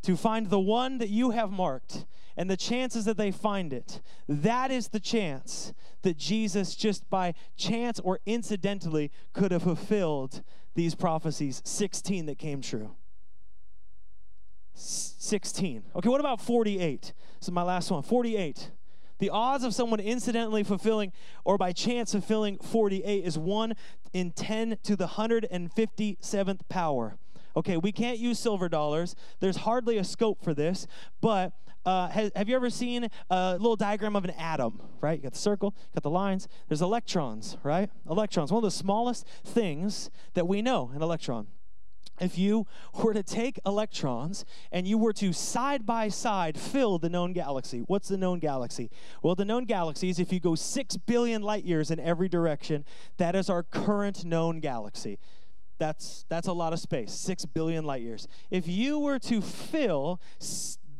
to 0.02 0.16
find 0.16 0.50
the 0.50 0.60
one 0.60 0.98
that 0.98 1.08
you 1.08 1.30
have 1.30 1.50
marked 1.50 2.06
and 2.36 2.50
the 2.50 2.56
chances 2.56 3.04
that 3.04 3.16
they 3.16 3.30
find 3.30 3.72
it. 3.72 4.00
That 4.28 4.70
is 4.70 4.88
the 4.88 5.00
chance 5.00 5.72
that 6.02 6.16
Jesus, 6.16 6.74
just 6.74 7.08
by 7.08 7.34
chance 7.56 8.00
or 8.00 8.20
incidentally, 8.26 9.10
could 9.32 9.52
have 9.52 9.62
fulfilled 9.62 10.42
these 10.74 10.94
prophecies 10.94 11.62
16 11.64 12.26
that 12.26 12.38
came 12.38 12.60
true. 12.60 12.96
16. 14.74 15.84
Okay, 15.96 16.08
what 16.08 16.20
about 16.20 16.40
48? 16.40 17.00
This 17.02 17.14
is 17.42 17.50
my 17.50 17.62
last 17.62 17.90
one. 17.90 18.02
48. 18.02 18.70
The 19.18 19.30
odds 19.30 19.64
of 19.64 19.74
someone 19.74 20.00
incidentally 20.00 20.64
fulfilling 20.64 21.12
or 21.44 21.56
by 21.56 21.72
chance 21.72 22.12
fulfilling 22.12 22.58
48 22.58 23.24
is 23.24 23.38
1 23.38 23.74
in 24.12 24.32
10 24.32 24.78
to 24.82 24.96
the 24.96 25.06
157th 25.06 26.60
power. 26.68 27.16
Okay, 27.56 27.76
we 27.76 27.92
can't 27.92 28.18
use 28.18 28.38
silver 28.38 28.68
dollars. 28.68 29.14
There's 29.40 29.58
hardly 29.58 29.96
a 29.96 30.04
scope 30.04 30.42
for 30.42 30.54
this, 30.54 30.88
but 31.20 31.52
uh, 31.86 32.08
has, 32.08 32.32
have 32.34 32.48
you 32.48 32.56
ever 32.56 32.70
seen 32.70 33.08
a 33.30 33.52
little 33.52 33.76
diagram 33.76 34.16
of 34.16 34.24
an 34.24 34.30
atom, 34.30 34.80
right? 35.00 35.18
You 35.18 35.22
got 35.22 35.32
the 35.32 35.38
circle, 35.38 35.74
you 35.76 35.94
got 35.94 36.02
the 36.02 36.10
lines. 36.10 36.48
There's 36.68 36.82
electrons, 36.82 37.56
right? 37.62 37.90
Electrons, 38.10 38.50
one 38.50 38.58
of 38.58 38.64
the 38.64 38.76
smallest 38.76 39.26
things 39.44 40.10
that 40.32 40.48
we 40.48 40.62
know, 40.62 40.90
an 40.94 41.02
electron. 41.02 41.46
If 42.20 42.38
you 42.38 42.66
were 43.02 43.12
to 43.12 43.22
take 43.22 43.58
electrons 43.66 44.44
and 44.70 44.86
you 44.86 44.98
were 44.98 45.12
to 45.14 45.32
side 45.32 45.84
by 45.84 46.08
side 46.08 46.56
fill 46.56 46.98
the 46.98 47.08
known 47.08 47.32
galaxy, 47.32 47.80
what's 47.80 48.08
the 48.08 48.16
known 48.16 48.38
galaxy? 48.38 48.90
Well, 49.22 49.34
the 49.34 49.44
known 49.44 49.64
galaxy 49.64 50.10
is 50.10 50.18
if 50.18 50.32
you 50.32 50.38
go 50.38 50.54
6 50.54 50.96
billion 50.98 51.42
light 51.42 51.64
years 51.64 51.90
in 51.90 51.98
every 51.98 52.28
direction, 52.28 52.84
that 53.16 53.34
is 53.34 53.50
our 53.50 53.62
current 53.62 54.24
known 54.24 54.60
galaxy. 54.60 55.18
That's, 55.78 56.24
that's 56.28 56.46
a 56.46 56.52
lot 56.52 56.72
of 56.72 56.78
space, 56.78 57.12
6 57.12 57.46
billion 57.46 57.84
light 57.84 58.02
years. 58.02 58.28
If 58.50 58.68
you 58.68 59.00
were 59.00 59.18
to 59.20 59.40
fill 59.40 60.20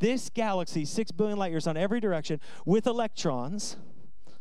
this 0.01 0.29
galaxy, 0.31 0.85
6 0.85 1.13
billion 1.13 1.39
light 1.39 1.53
years 1.53 1.69
on 1.69 1.77
every 1.77 2.01
direction, 2.01 2.41
with 2.67 2.87
electrons, 2.87 3.77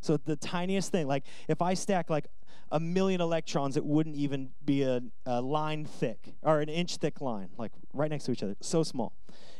so 0.01 0.17
the 0.17 0.35
tiniest 0.35 0.91
thing, 0.91 1.07
like 1.07 1.23
if 1.47 1.61
I 1.61 1.75
stack 1.75 2.09
like 2.09 2.27
a 2.73 2.79
million 2.79 3.21
electrons, 3.21 3.77
it 3.77 3.85
wouldn't 3.85 4.15
even 4.15 4.49
be 4.65 4.83
a, 4.83 5.01
a 5.25 5.41
line 5.41 5.85
thick 5.85 6.33
or 6.41 6.59
an 6.59 6.67
inch 6.67 6.97
thick 6.97 7.21
line, 7.21 7.49
like 7.57 7.71
right 7.93 8.09
next 8.09 8.25
to 8.25 8.31
each 8.31 8.43
other, 8.43 8.55
so 8.59 8.83
small. 8.83 9.13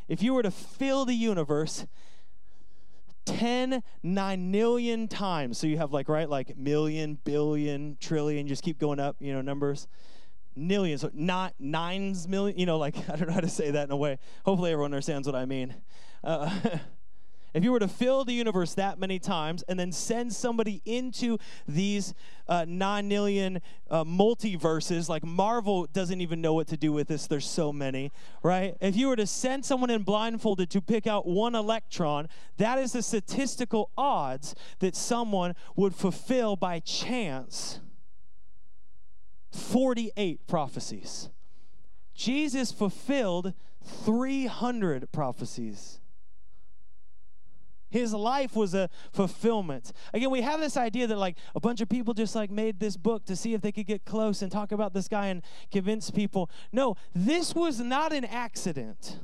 If 0.07 0.21
you 0.21 0.33
were 0.33 0.43
to 0.43 0.51
fill 0.51 1.05
the 1.05 1.13
universe 1.13 1.85
10 3.25 3.81
9 4.03 4.51
million 4.51 5.07
times 5.07 5.57
so 5.57 5.65
you 5.65 5.77
have 5.77 5.93
like 5.93 6.09
right 6.09 6.29
like 6.29 6.57
million 6.57 7.17
billion 7.23 7.95
trillion 8.01 8.45
just 8.45 8.61
keep 8.61 8.77
going 8.77 8.99
up 8.99 9.15
you 9.21 9.31
know 9.31 9.39
numbers 9.39 9.87
millions, 10.55 11.01
so 11.01 11.09
not 11.13 11.53
nines 11.59 12.27
million, 12.27 12.57
you 12.57 12.65
know, 12.65 12.77
like, 12.77 12.97
I 13.09 13.15
don't 13.15 13.27
know 13.27 13.33
how 13.33 13.39
to 13.41 13.49
say 13.49 13.71
that 13.71 13.85
in 13.85 13.91
a 13.91 13.97
way. 13.97 14.19
Hopefully 14.45 14.71
everyone 14.71 14.93
understands 14.93 15.27
what 15.27 15.35
I 15.35 15.45
mean. 15.45 15.75
Uh, 16.23 16.59
if 17.53 17.63
you 17.63 17.71
were 17.71 17.79
to 17.79 17.87
fill 17.87 18.25
the 18.25 18.33
universe 18.33 18.73
that 18.73 18.99
many 18.99 19.19
times 19.19 19.63
and 19.67 19.79
then 19.79 19.91
send 19.91 20.33
somebody 20.33 20.81
into 20.85 21.37
these 21.67 22.13
uh, 22.47 22.65
nine 22.67 23.07
million 23.07 23.61
uh, 23.89 24.03
multiverses, 24.03 25.07
like 25.07 25.23
Marvel 25.23 25.85
doesn't 25.85 26.19
even 26.21 26.41
know 26.41 26.53
what 26.53 26.67
to 26.67 26.77
do 26.77 26.91
with 26.91 27.07
this, 27.07 27.27
there's 27.27 27.47
so 27.47 27.71
many, 27.71 28.11
right? 28.41 28.75
If 28.81 28.95
you 28.95 29.07
were 29.07 29.15
to 29.15 29.27
send 29.27 29.65
someone 29.65 29.89
in 29.89 30.03
blindfolded 30.03 30.69
to 30.71 30.81
pick 30.81 31.05
out 31.05 31.27
one 31.27 31.55
electron, 31.55 32.27
that 32.57 32.79
is 32.79 32.93
the 32.93 33.03
statistical 33.03 33.91
odds 33.97 34.55
that 34.79 34.95
someone 34.95 35.55
would 35.75 35.93
fulfill 35.93 36.55
by 36.55 36.79
chance 36.79 37.79
48 39.51 40.47
prophecies. 40.47 41.29
Jesus 42.15 42.71
fulfilled 42.71 43.53
300 43.83 45.11
prophecies. 45.11 45.99
His 47.93 48.11
life 48.11 48.55
was 48.55 48.73
a 48.73 48.89
fulfillment. 49.11 49.93
Again, 50.15 50.31
we 50.31 50.41
have 50.41 50.59
this 50.59 50.77
idea 50.77 51.05
that 51.05 51.17
like 51.19 51.37
a 51.53 51.59
bunch 51.59 51.79
of 51.79 51.87
people 51.87 52.15
just 52.15 52.33
like 52.33 52.49
made 52.49 52.79
this 52.79 52.97
book 52.97 53.23
to 53.25 53.35
see 53.35 53.53
if 53.53 53.61
they 53.61 53.71
could 53.71 53.85
get 53.85 54.03
close 54.03 54.41
and 54.41 54.51
talk 54.51 54.71
about 54.71 54.95
this 54.95 55.07
guy 55.07 55.27
and 55.27 55.43
convince 55.71 56.09
people. 56.09 56.49
No, 56.71 56.95
this 57.13 57.53
was 57.53 57.79
not 57.79 58.11
an 58.11 58.25
accident. 58.25 59.19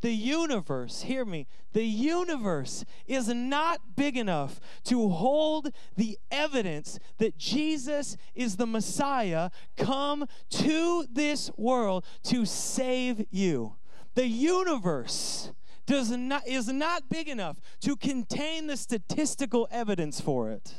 The 0.00 0.10
universe, 0.10 1.02
hear 1.02 1.24
me, 1.24 1.46
the 1.72 1.84
universe 1.84 2.84
is 3.06 3.28
not 3.28 3.94
big 3.94 4.16
enough 4.16 4.58
to 4.86 5.10
hold 5.10 5.70
the 5.96 6.18
evidence 6.32 6.98
that 7.18 7.38
Jesus 7.38 8.16
is 8.34 8.56
the 8.56 8.66
Messiah 8.66 9.50
come 9.76 10.26
to 10.50 11.06
this 11.08 11.52
world 11.56 12.04
to 12.24 12.44
save 12.44 13.26
you. 13.30 13.76
The 14.14 14.26
universe 14.26 15.50
does 15.86 16.10
not 16.10 16.46
is 16.46 16.68
not 16.68 17.08
big 17.08 17.28
enough 17.28 17.56
to 17.80 17.96
contain 17.96 18.66
the 18.66 18.76
statistical 18.76 19.68
evidence 19.70 20.20
for 20.20 20.50
it. 20.50 20.74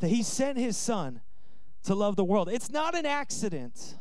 That 0.00 0.08
he 0.08 0.22
sent 0.22 0.58
his 0.58 0.76
son 0.76 1.20
to 1.84 1.94
love 1.94 2.16
the 2.16 2.24
world. 2.24 2.48
It's 2.50 2.70
not 2.70 2.96
an 2.96 3.06
accident. 3.06 3.96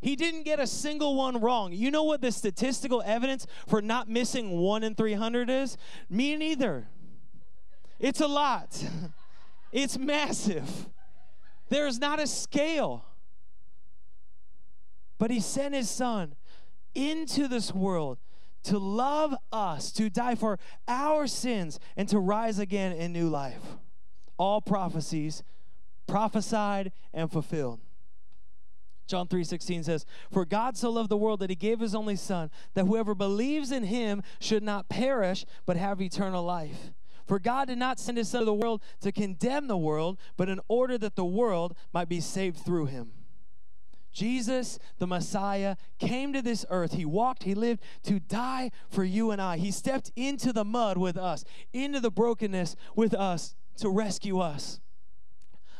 He 0.00 0.16
didn't 0.16 0.42
get 0.42 0.58
a 0.58 0.66
single 0.66 1.14
one 1.14 1.40
wrong. 1.40 1.72
You 1.72 1.90
know 1.90 2.02
what 2.02 2.20
the 2.20 2.32
statistical 2.32 3.02
evidence 3.06 3.46
for 3.68 3.80
not 3.80 4.08
missing 4.08 4.58
one 4.58 4.82
in 4.82 4.96
300 4.96 5.48
is? 5.48 5.76
Me 6.10 6.34
neither. 6.34 6.88
It's 8.00 8.20
a 8.20 8.26
lot, 8.26 8.84
it's 9.72 9.96
massive. 9.96 10.88
There's 11.68 12.00
not 12.00 12.18
a 12.18 12.26
scale. 12.26 13.04
But 15.22 15.30
he 15.30 15.38
sent 15.38 15.72
his 15.72 15.88
son 15.88 16.34
into 16.96 17.46
this 17.46 17.72
world 17.72 18.18
to 18.64 18.76
love 18.76 19.36
us, 19.52 19.92
to 19.92 20.10
die 20.10 20.34
for 20.34 20.58
our 20.88 21.28
sins, 21.28 21.78
and 21.96 22.08
to 22.08 22.18
rise 22.18 22.58
again 22.58 22.90
in 22.90 23.12
new 23.12 23.28
life. 23.28 23.76
All 24.36 24.60
prophecies 24.60 25.44
prophesied 26.08 26.90
and 27.14 27.30
fulfilled. 27.30 27.78
John 29.06 29.28
3:16 29.28 29.84
says, 29.84 30.04
"For 30.32 30.44
God 30.44 30.76
so 30.76 30.90
loved 30.90 31.10
the 31.10 31.16
world 31.16 31.38
that 31.38 31.50
he 31.50 31.54
gave 31.54 31.78
his 31.78 31.94
only 31.94 32.16
son, 32.16 32.50
that 32.74 32.86
whoever 32.86 33.14
believes 33.14 33.70
in 33.70 33.84
him 33.84 34.24
should 34.40 34.64
not 34.64 34.88
perish 34.88 35.46
but 35.66 35.76
have 35.76 36.02
eternal 36.02 36.42
life." 36.42 36.90
For 37.26 37.38
God 37.38 37.68
did 37.68 37.78
not 37.78 38.00
send 38.00 38.18
his 38.18 38.28
son 38.28 38.40
to 38.40 38.46
the 38.46 38.52
world 38.52 38.82
to 39.02 39.12
condemn 39.12 39.68
the 39.68 39.78
world, 39.78 40.18
but 40.36 40.48
in 40.48 40.58
order 40.66 40.98
that 40.98 41.14
the 41.14 41.24
world 41.24 41.76
might 41.92 42.08
be 42.08 42.20
saved 42.20 42.58
through 42.58 42.86
him. 42.86 43.21
Jesus, 44.12 44.78
the 44.98 45.06
Messiah, 45.06 45.76
came 45.98 46.32
to 46.32 46.42
this 46.42 46.66
earth. 46.68 46.92
He 46.92 47.04
walked, 47.04 47.44
he 47.44 47.54
lived 47.54 47.82
to 48.04 48.20
die 48.20 48.70
for 48.90 49.04
you 49.04 49.30
and 49.30 49.40
I. 49.40 49.56
He 49.56 49.70
stepped 49.70 50.12
into 50.14 50.52
the 50.52 50.64
mud 50.64 50.98
with 50.98 51.16
us, 51.16 51.44
into 51.72 52.00
the 52.00 52.10
brokenness 52.10 52.76
with 52.94 53.14
us 53.14 53.54
to 53.76 53.88
rescue 53.88 54.38
us. 54.38 54.80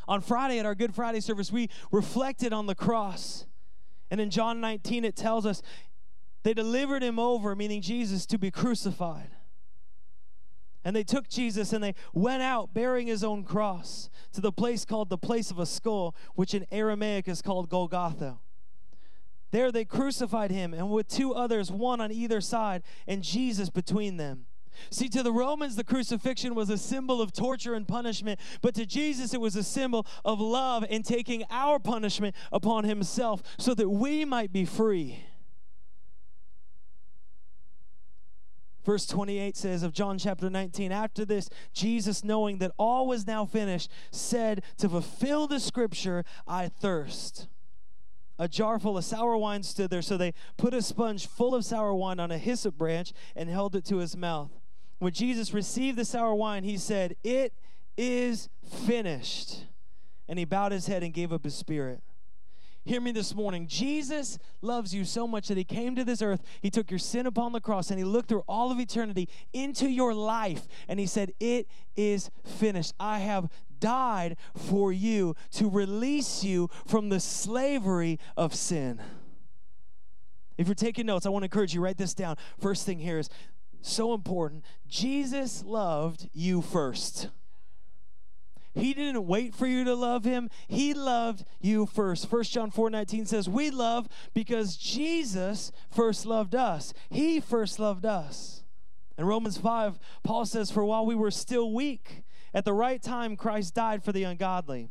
On 0.07 0.19
Friday 0.19 0.59
at 0.59 0.65
our 0.65 0.75
Good 0.75 0.93
Friday 0.93 1.21
service, 1.21 1.51
we 1.51 1.69
reflected 1.91 2.51
on 2.51 2.65
the 2.65 2.75
cross. 2.75 3.45
And 4.11 4.19
in 4.19 4.29
John 4.29 4.59
19, 4.59 5.05
it 5.05 5.15
tells 5.15 5.45
us 5.45 5.61
they 6.43 6.53
delivered 6.53 7.03
him 7.03 7.19
over, 7.19 7.55
meaning 7.55 7.81
Jesus, 7.81 8.25
to 8.27 8.37
be 8.37 8.51
crucified. 8.51 9.29
And 10.85 10.95
they 10.95 11.03
took 11.03 11.29
Jesus 11.29 11.71
and 11.73 11.83
they 11.83 11.95
went 12.13 12.41
out 12.41 12.73
bearing 12.73 13.07
his 13.07 13.23
own 13.23 13.43
cross 13.43 14.09
to 14.33 14.41
the 14.41 14.51
place 14.51 14.85
called 14.85 15.09
the 15.09 15.17
place 15.17 15.49
of 15.49 15.59
a 15.59 15.65
skull, 15.65 16.15
which 16.35 16.53
in 16.53 16.65
Aramaic 16.71 17.27
is 17.27 17.41
called 17.41 17.69
Golgotha. 17.69 18.39
There 19.51 19.71
they 19.71 19.85
crucified 19.85 20.49
him, 20.49 20.73
and 20.73 20.89
with 20.89 21.07
two 21.07 21.33
others, 21.33 21.71
one 21.71 22.01
on 22.01 22.11
either 22.11 22.41
side, 22.41 22.81
and 23.07 23.21
Jesus 23.21 23.69
between 23.69 24.17
them. 24.17 24.47
See, 24.89 25.07
to 25.09 25.21
the 25.21 25.31
Romans, 25.31 25.75
the 25.75 25.83
crucifixion 25.83 26.55
was 26.55 26.71
a 26.71 26.77
symbol 26.77 27.21
of 27.21 27.31
torture 27.31 27.75
and 27.75 27.87
punishment, 27.87 28.39
but 28.61 28.73
to 28.73 28.85
Jesus, 28.87 29.33
it 29.33 29.39
was 29.39 29.55
a 29.55 29.61
symbol 29.61 30.07
of 30.25 30.39
love 30.41 30.83
and 30.89 31.05
taking 31.05 31.43
our 31.51 31.77
punishment 31.77 32.35
upon 32.51 32.83
himself 32.83 33.43
so 33.59 33.75
that 33.75 33.89
we 33.89 34.25
might 34.25 34.51
be 34.51 34.65
free. 34.65 35.23
Verse 38.85 39.05
28 39.05 39.55
says 39.55 39.83
of 39.83 39.93
John 39.93 40.17
chapter 40.17 40.49
19, 40.49 40.91
after 40.91 41.23
this, 41.23 41.49
Jesus, 41.73 42.23
knowing 42.23 42.57
that 42.57 42.71
all 42.77 43.07
was 43.07 43.25
now 43.25 43.45
finished, 43.45 43.89
said, 44.11 44.63
To 44.77 44.89
fulfill 44.89 45.47
the 45.47 45.59
scripture, 45.59 46.25
I 46.47 46.67
thirst. 46.67 47.47
A 48.37 48.47
jar 48.47 48.79
full 48.79 48.97
of 48.97 49.05
sour 49.05 49.37
wine 49.37 49.63
stood 49.63 49.89
there, 49.89 50.01
so 50.01 50.17
they 50.17 50.33
put 50.57 50.73
a 50.73 50.81
sponge 50.81 51.27
full 51.27 51.55
of 51.55 51.63
sour 51.63 51.93
wine 51.93 52.19
on 52.19 52.31
a 52.31 52.37
hyssop 52.37 52.77
branch 52.77 53.13
and 53.35 53.47
held 53.47 53.75
it 53.75 53.85
to 53.85 53.97
his 53.97 54.17
mouth. 54.17 54.51
When 54.99 55.13
Jesus 55.13 55.53
received 55.53 55.97
the 55.97 56.05
sour 56.05 56.33
wine, 56.35 56.63
he 56.63 56.77
said, 56.77 57.15
It 57.23 57.53
is 57.95 58.49
finished. 58.85 59.65
And 60.27 60.39
he 60.39 60.45
bowed 60.45 60.71
his 60.71 60.87
head 60.87 61.03
and 61.03 61.13
gave 61.13 61.31
up 61.31 61.43
his 61.43 61.55
spirit. 61.55 62.01
Hear 62.85 62.99
me 62.99 63.11
this 63.13 63.33
morning. 63.33 63.67
Jesus 63.67 64.37
loves 64.61 64.93
you 64.93 65.05
so 65.05 65.25
much 65.25 65.47
that 65.47 65.57
he 65.57 65.63
came 65.63 65.95
to 65.95 66.03
this 66.03 66.21
earth. 66.21 66.41
He 66.61 66.69
took 66.69 66.91
your 66.91 66.99
sin 66.99 67.25
upon 67.25 67.53
the 67.53 67.61
cross 67.61 67.89
and 67.89 67.97
he 67.97 68.03
looked 68.03 68.27
through 68.27 68.43
all 68.45 68.71
of 68.71 68.79
eternity 68.79 69.29
into 69.53 69.87
your 69.87 70.13
life 70.13 70.67
and 70.89 70.99
he 70.99 71.05
said, 71.05 71.31
It 71.39 71.67
is 71.95 72.29
finished. 72.43 72.93
I 72.99 73.19
have 73.19 73.49
died 73.79 74.35
for 74.55 74.91
you 74.91 75.35
to 75.51 75.69
release 75.69 76.43
you 76.43 76.69
from 76.85 77.07
the 77.07 77.21
slavery 77.21 78.19
of 78.35 78.53
sin. 78.53 79.01
If 80.57 80.67
you're 80.67 80.75
taking 80.75 81.05
notes, 81.05 81.25
I 81.25 81.29
want 81.29 81.43
to 81.43 81.45
encourage 81.45 81.73
you 81.73 81.81
write 81.81 81.97
this 81.97 82.13
down. 82.13 82.35
First 82.59 82.85
thing 82.85 82.99
here 82.99 83.17
is 83.17 83.29
so 83.81 84.13
important. 84.13 84.63
Jesus 84.87 85.63
loved 85.63 86.29
you 86.33 86.61
first. 86.61 87.29
He 88.73 88.93
didn't 88.93 89.27
wait 89.27 89.53
for 89.53 89.67
you 89.67 89.83
to 89.83 89.93
love 89.93 90.23
him. 90.23 90.49
He 90.67 90.93
loved 90.93 91.45
you 91.61 91.85
first. 91.85 92.31
1 92.31 92.43
John 92.43 92.71
4 92.71 92.89
19 92.89 93.25
says, 93.25 93.47
We 93.47 93.69
love 93.69 94.07
because 94.33 94.75
Jesus 94.77 95.71
first 95.91 96.25
loved 96.25 96.55
us. 96.55 96.93
He 97.09 97.39
first 97.39 97.79
loved 97.79 98.05
us. 98.05 98.63
In 99.17 99.25
Romans 99.25 99.57
5, 99.57 99.99
Paul 100.23 100.45
says, 100.45 100.71
For 100.71 100.83
while 100.83 101.05
we 101.05 101.15
were 101.15 101.31
still 101.31 101.71
weak, 101.71 102.23
at 102.53 102.65
the 102.65 102.73
right 102.73 103.01
time 103.01 103.35
Christ 103.35 103.75
died 103.75 104.03
for 104.03 104.11
the 104.11 104.23
ungodly. 104.23 104.89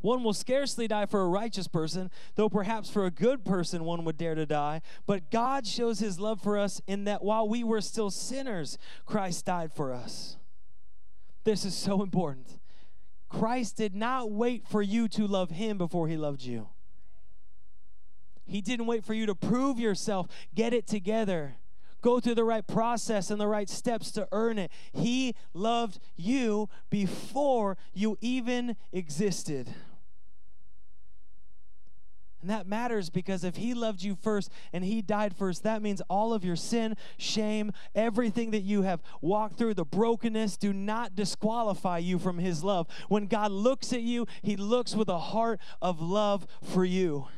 One 0.00 0.22
will 0.22 0.34
scarcely 0.34 0.86
die 0.86 1.06
for 1.06 1.22
a 1.22 1.28
righteous 1.28 1.66
person, 1.66 2.10
though 2.34 2.50
perhaps 2.50 2.90
for 2.90 3.06
a 3.06 3.10
good 3.10 3.42
person 3.42 3.84
one 3.84 4.04
would 4.04 4.18
dare 4.18 4.34
to 4.34 4.44
die. 4.44 4.82
But 5.06 5.30
God 5.30 5.66
shows 5.66 5.98
his 5.98 6.20
love 6.20 6.42
for 6.42 6.58
us 6.58 6.82
in 6.86 7.04
that 7.04 7.24
while 7.24 7.48
we 7.48 7.64
were 7.64 7.80
still 7.80 8.10
sinners, 8.10 8.76
Christ 9.06 9.46
died 9.46 9.72
for 9.72 9.94
us. 9.94 10.36
This 11.44 11.64
is 11.64 11.74
so 11.74 12.02
important. 12.02 12.58
Christ 13.38 13.76
did 13.76 13.94
not 13.94 14.30
wait 14.30 14.64
for 14.68 14.80
you 14.80 15.08
to 15.08 15.26
love 15.26 15.50
him 15.50 15.76
before 15.76 16.06
he 16.06 16.16
loved 16.16 16.42
you. 16.42 16.68
He 18.46 18.60
didn't 18.60 18.86
wait 18.86 19.04
for 19.04 19.14
you 19.14 19.26
to 19.26 19.34
prove 19.34 19.80
yourself, 19.80 20.28
get 20.54 20.72
it 20.72 20.86
together, 20.86 21.56
go 22.00 22.20
through 22.20 22.36
the 22.36 22.44
right 22.44 22.66
process 22.66 23.30
and 23.30 23.40
the 23.40 23.48
right 23.48 23.68
steps 23.68 24.12
to 24.12 24.28
earn 24.30 24.58
it. 24.58 24.70
He 24.92 25.34
loved 25.52 25.98
you 26.16 26.68
before 26.90 27.76
you 27.92 28.18
even 28.20 28.76
existed. 28.92 29.74
And 32.44 32.50
that 32.50 32.66
matters 32.66 33.08
because 33.08 33.42
if 33.42 33.56
He 33.56 33.72
loved 33.72 34.02
you 34.02 34.14
first 34.14 34.52
and 34.70 34.84
He 34.84 35.00
died 35.00 35.34
first, 35.34 35.62
that 35.62 35.80
means 35.80 36.02
all 36.10 36.34
of 36.34 36.44
your 36.44 36.56
sin, 36.56 36.94
shame, 37.16 37.72
everything 37.94 38.50
that 38.50 38.60
you 38.60 38.82
have 38.82 39.00
walked 39.22 39.56
through, 39.56 39.72
the 39.72 39.86
brokenness, 39.86 40.58
do 40.58 40.70
not 40.70 41.16
disqualify 41.16 41.96
you 41.96 42.18
from 42.18 42.36
His 42.36 42.62
love. 42.62 42.86
When 43.08 43.28
God 43.28 43.50
looks 43.50 43.94
at 43.94 44.02
you, 44.02 44.26
He 44.42 44.58
looks 44.58 44.94
with 44.94 45.08
a 45.08 45.18
heart 45.18 45.58
of 45.80 46.02
love 46.02 46.46
for 46.62 46.84
you. 46.84 47.28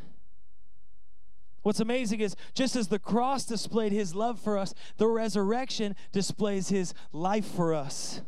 What's 1.63 1.79
amazing 1.79 2.19
is 2.19 2.35
just 2.53 2.75
as 2.75 2.89
the 2.89 2.99
cross 2.99 3.45
displayed 3.45 3.93
His 3.93 4.13
love 4.13 4.41
for 4.41 4.59
us, 4.59 4.75
the 4.97 5.07
resurrection 5.07 5.95
displays 6.11 6.71
His 6.71 6.95
life 7.13 7.47
for 7.47 7.73
us. 7.73 8.23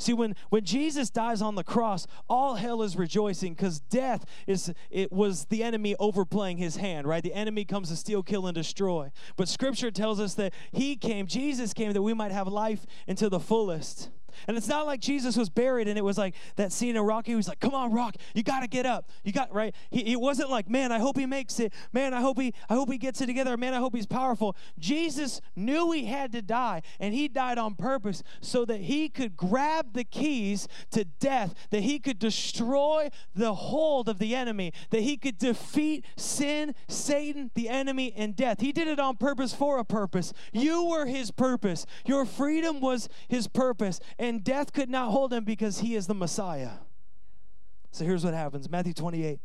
See, 0.00 0.14
when, 0.14 0.34
when 0.48 0.64
Jesus 0.64 1.10
dies 1.10 1.42
on 1.42 1.56
the 1.56 1.64
cross, 1.64 2.06
all 2.28 2.54
hell 2.54 2.82
is 2.82 2.96
rejoicing 2.96 3.52
because 3.52 3.80
death 3.80 4.24
is 4.46 4.72
it 4.90 5.12
was 5.12 5.44
the 5.46 5.62
enemy 5.62 5.94
overplaying 5.98 6.56
his 6.56 6.76
hand, 6.76 7.06
right? 7.06 7.22
The 7.22 7.34
enemy 7.34 7.66
comes 7.66 7.90
to 7.90 7.96
steal, 7.96 8.22
kill, 8.22 8.46
and 8.46 8.54
destroy. 8.54 9.12
But 9.36 9.48
scripture 9.48 9.90
tells 9.90 10.18
us 10.18 10.34
that 10.34 10.54
he 10.72 10.96
came, 10.96 11.26
Jesus 11.26 11.74
came 11.74 11.92
that 11.92 12.02
we 12.02 12.14
might 12.14 12.32
have 12.32 12.48
life 12.48 12.86
into 13.06 13.28
the 13.28 13.40
fullest. 13.40 14.08
And 14.48 14.56
it's 14.56 14.68
not 14.68 14.86
like 14.86 15.00
Jesus 15.00 15.36
was 15.36 15.48
buried 15.48 15.88
and 15.88 15.98
it 15.98 16.04
was 16.04 16.18
like 16.18 16.34
that 16.56 16.72
scene 16.72 16.96
in 16.96 17.02
Rocky. 17.02 17.32
He 17.32 17.36
was 17.36 17.48
like, 17.48 17.60
"Come 17.60 17.74
on, 17.74 17.92
Rock, 17.92 18.16
you 18.34 18.42
got 18.42 18.60
to 18.60 18.68
get 18.68 18.86
up. 18.86 19.08
You 19.24 19.32
got 19.32 19.52
right." 19.52 19.74
He, 19.90 20.12
it 20.12 20.20
wasn't 20.20 20.50
like, 20.50 20.68
"Man, 20.68 20.92
I 20.92 20.98
hope 20.98 21.18
he 21.18 21.26
makes 21.26 21.58
it. 21.60 21.72
Man, 21.92 22.14
I 22.14 22.20
hope 22.20 22.38
he, 22.38 22.54
I 22.68 22.74
hope 22.74 22.90
he 22.90 22.98
gets 22.98 23.20
it 23.20 23.26
together. 23.26 23.56
Man, 23.56 23.74
I 23.74 23.78
hope 23.78 23.94
he's 23.94 24.06
powerful." 24.06 24.56
Jesus 24.78 25.40
knew 25.56 25.90
he 25.92 26.04
had 26.04 26.32
to 26.32 26.42
die, 26.42 26.82
and 26.98 27.14
he 27.14 27.28
died 27.28 27.58
on 27.58 27.74
purpose 27.74 28.22
so 28.40 28.64
that 28.64 28.82
he 28.82 29.08
could 29.08 29.36
grab 29.36 29.94
the 29.94 30.04
keys 30.04 30.68
to 30.90 31.04
death, 31.04 31.54
that 31.70 31.82
he 31.82 31.98
could 31.98 32.18
destroy 32.18 33.10
the 33.34 33.54
hold 33.54 34.08
of 34.08 34.18
the 34.18 34.34
enemy, 34.34 34.72
that 34.90 35.00
he 35.00 35.16
could 35.16 35.38
defeat 35.38 36.04
sin, 36.16 36.74
Satan, 36.88 37.50
the 37.54 37.68
enemy, 37.68 38.12
and 38.16 38.36
death. 38.36 38.60
He 38.60 38.72
did 38.72 38.88
it 38.88 39.00
on 39.00 39.16
purpose 39.16 39.54
for 39.54 39.78
a 39.78 39.84
purpose. 39.84 40.32
You 40.52 40.84
were 40.84 41.06
his 41.06 41.30
purpose. 41.30 41.86
Your 42.04 42.24
freedom 42.24 42.80
was 42.80 43.08
his 43.28 43.48
purpose 43.48 44.00
and 44.18 44.29
death 44.38 44.72
could 44.72 44.88
not 44.88 45.10
hold 45.10 45.32
him 45.32 45.44
because 45.44 45.80
he 45.80 45.94
is 45.94 46.06
the 46.06 46.14
Messiah. 46.14 46.78
So 47.90 48.04
here's 48.04 48.24
what 48.24 48.34
happens 48.34 48.70
Matthew 48.70 48.94
28 48.94 49.40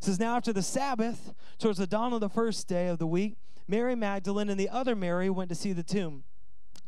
says, 0.00 0.18
Now 0.18 0.36
after 0.36 0.52
the 0.52 0.62
Sabbath, 0.62 1.32
towards 1.58 1.78
the 1.78 1.86
dawn 1.86 2.12
of 2.12 2.20
the 2.20 2.28
first 2.28 2.66
day 2.66 2.88
of 2.88 2.98
the 2.98 3.06
week, 3.06 3.36
Mary 3.68 3.94
Magdalene 3.94 4.48
and 4.48 4.58
the 4.58 4.68
other 4.68 4.96
Mary 4.96 5.30
went 5.30 5.48
to 5.48 5.54
see 5.54 5.72
the 5.72 5.82
tomb. 5.82 6.24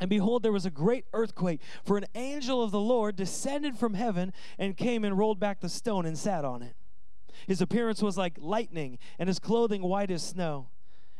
And 0.01 0.11
behold, 0.11 0.43
there 0.43 0.53
was 0.53 0.67
a 0.67 0.71
great 0.71 1.05
earthquake, 1.13 1.61
for 1.85 1.97
an 1.97 2.07
angel 2.17 2.63
of 2.63 2.73
the 2.73 2.81
Lord 2.81 3.15
descended 3.15 3.79
from 3.79 3.95
heaven 3.95 4.33
and 4.59 4.77
came 4.77 5.05
and 5.05 5.17
rolled 5.17 5.39
back 5.39 5.61
the 5.61 5.69
stone 5.69 6.05
and 6.05 6.19
sat 6.19 6.45
on 6.45 6.63
it. 6.63 6.75
His 7.47 7.61
appearance 7.61 8.03
was 8.03 8.19
like 8.19 8.37
lightning, 8.39 8.99
and 9.19 9.29
his 9.29 9.39
clothing 9.39 9.83
white 9.83 10.11
as 10.11 10.23
snow. 10.23 10.69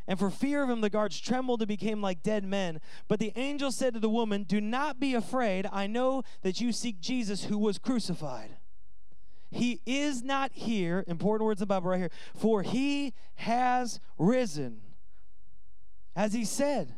And 0.07 0.19
for 0.19 0.31
fear 0.31 0.63
of 0.63 0.69
him, 0.69 0.83
the 0.83 0.91
guards 0.91 1.19
trembled 1.19 1.63
and 1.63 1.69
became 1.69 2.03
like 2.03 2.23
dead 2.23 2.45
men. 2.45 2.81
But 3.09 3.21
the 3.21 3.33
angel 3.37 3.73
said 3.73 3.95
to 3.95 4.01
the 4.01 4.11
woman, 4.11 4.45
Do 4.45 4.61
not 4.61 5.01
be 5.01 5.15
afraid. 5.15 5.67
I 5.73 5.87
know 5.87 6.23
that 6.43 6.61
you 6.61 6.73
seek 6.73 7.01
Jesus 7.01 7.45
who 7.45 7.59
was 7.59 7.79
crucified. 7.79 8.57
He 9.51 9.81
is 9.87 10.23
not 10.23 10.51
here, 10.53 11.05
important 11.07 11.47
words 11.47 11.61
in 11.61 11.63
the 11.63 11.67
Bible 11.67 11.91
right 11.91 12.01
here, 12.01 12.11
for 12.35 12.63
he 12.63 13.15
has 13.37 14.01
risen. 14.19 14.81
As 16.17 16.33
he 16.33 16.45
said, 16.45 16.97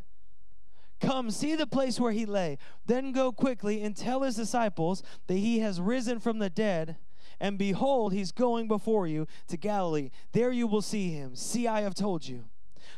Come, 1.00 1.30
see 1.30 1.54
the 1.54 1.66
place 1.66 2.00
where 2.00 2.12
he 2.12 2.24
lay. 2.24 2.58
Then 2.86 3.12
go 3.12 3.30
quickly 3.30 3.82
and 3.82 3.94
tell 3.94 4.22
his 4.22 4.36
disciples 4.36 5.02
that 5.26 5.36
he 5.36 5.58
has 5.58 5.80
risen 5.80 6.18
from 6.18 6.38
the 6.38 6.48
dead. 6.48 6.96
And 7.38 7.58
behold, 7.58 8.14
he's 8.14 8.32
going 8.32 8.66
before 8.66 9.06
you 9.06 9.26
to 9.48 9.58
Galilee. 9.58 10.10
There 10.32 10.50
you 10.50 10.66
will 10.66 10.82
see 10.82 11.10
him. 11.10 11.36
See, 11.36 11.68
I 11.68 11.82
have 11.82 11.94
told 11.94 12.26
you. 12.26 12.44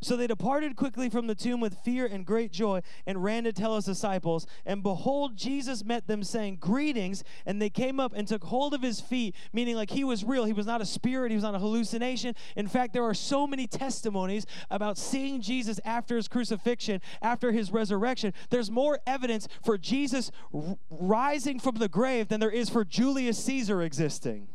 So 0.01 0.17
they 0.17 0.27
departed 0.27 0.77
quickly 0.77 1.09
from 1.09 1.27
the 1.27 1.35
tomb 1.35 1.61
with 1.61 1.79
fear 1.85 2.07
and 2.07 2.25
great 2.25 2.53
joy 2.53 2.83
and 3.07 3.23
ran 3.23 3.45
to 3.45 3.53
tell 3.53 3.77
his 3.77 3.85
disciples. 3.85 4.47
And 4.65 4.83
behold, 4.83 5.37
Jesus 5.37 5.85
met 5.85 6.07
them, 6.07 6.23
saying, 6.23 6.57
Greetings. 6.57 7.25
And 7.47 7.61
they 7.61 7.71
came 7.71 7.99
up 8.01 8.13
and 8.15 8.27
took 8.27 8.45
hold 8.45 8.75
of 8.75 8.83
his 8.83 9.01
feet, 9.01 9.35
meaning 9.53 9.77
like 9.77 9.91
he 9.91 10.05
was 10.05 10.25
real. 10.25 10.45
He 10.45 10.53
was 10.53 10.67
not 10.67 10.81
a 10.81 10.87
spirit, 10.87 11.31
he 11.31 11.37
was 11.37 11.45
not 11.45 11.55
a 11.55 11.59
hallucination. 11.59 12.35
In 12.57 12.69
fact, 12.69 12.93
there 12.93 13.05
are 13.05 13.15
so 13.15 13.47
many 13.47 13.67
testimonies 13.67 14.47
about 14.71 14.99
seeing 14.99 15.41
Jesus 15.41 15.81
after 15.85 16.17
his 16.17 16.29
crucifixion, 16.29 17.01
after 17.23 17.53
his 17.53 17.73
resurrection. 17.73 18.33
There's 18.51 18.71
more 18.71 19.01
evidence 19.07 19.49
for 19.65 19.79
Jesus 19.79 20.31
r- 20.53 20.77
rising 20.91 21.59
from 21.59 21.77
the 21.77 21.89
grave 21.89 22.29
than 22.29 22.41
there 22.41 22.51
is 22.51 22.69
for 22.69 22.85
Julius 22.85 23.43
Caesar 23.45 23.83
existing 23.83 24.49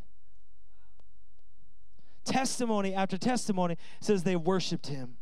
testimony 2.24 2.94
after 2.94 3.18
testimony 3.18 3.78
says 4.00 4.24
they 4.24 4.36
worshiped 4.36 4.88
him. 4.88 5.16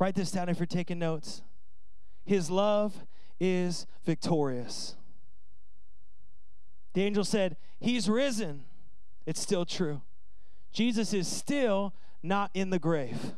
Write 0.00 0.14
this 0.14 0.32
down 0.32 0.48
if 0.48 0.58
you're 0.58 0.66
taking 0.66 0.98
notes. 0.98 1.42
His 2.24 2.50
love 2.50 3.04
is 3.38 3.86
victorious. 4.06 4.96
The 6.94 7.04
angel 7.04 7.22
said, 7.22 7.58
He's 7.78 8.08
risen. 8.08 8.64
It's 9.26 9.40
still 9.40 9.66
true. 9.66 10.00
Jesus 10.72 11.12
is 11.12 11.28
still 11.28 11.94
not 12.22 12.50
in 12.54 12.70
the 12.70 12.78
grave. 12.78 13.34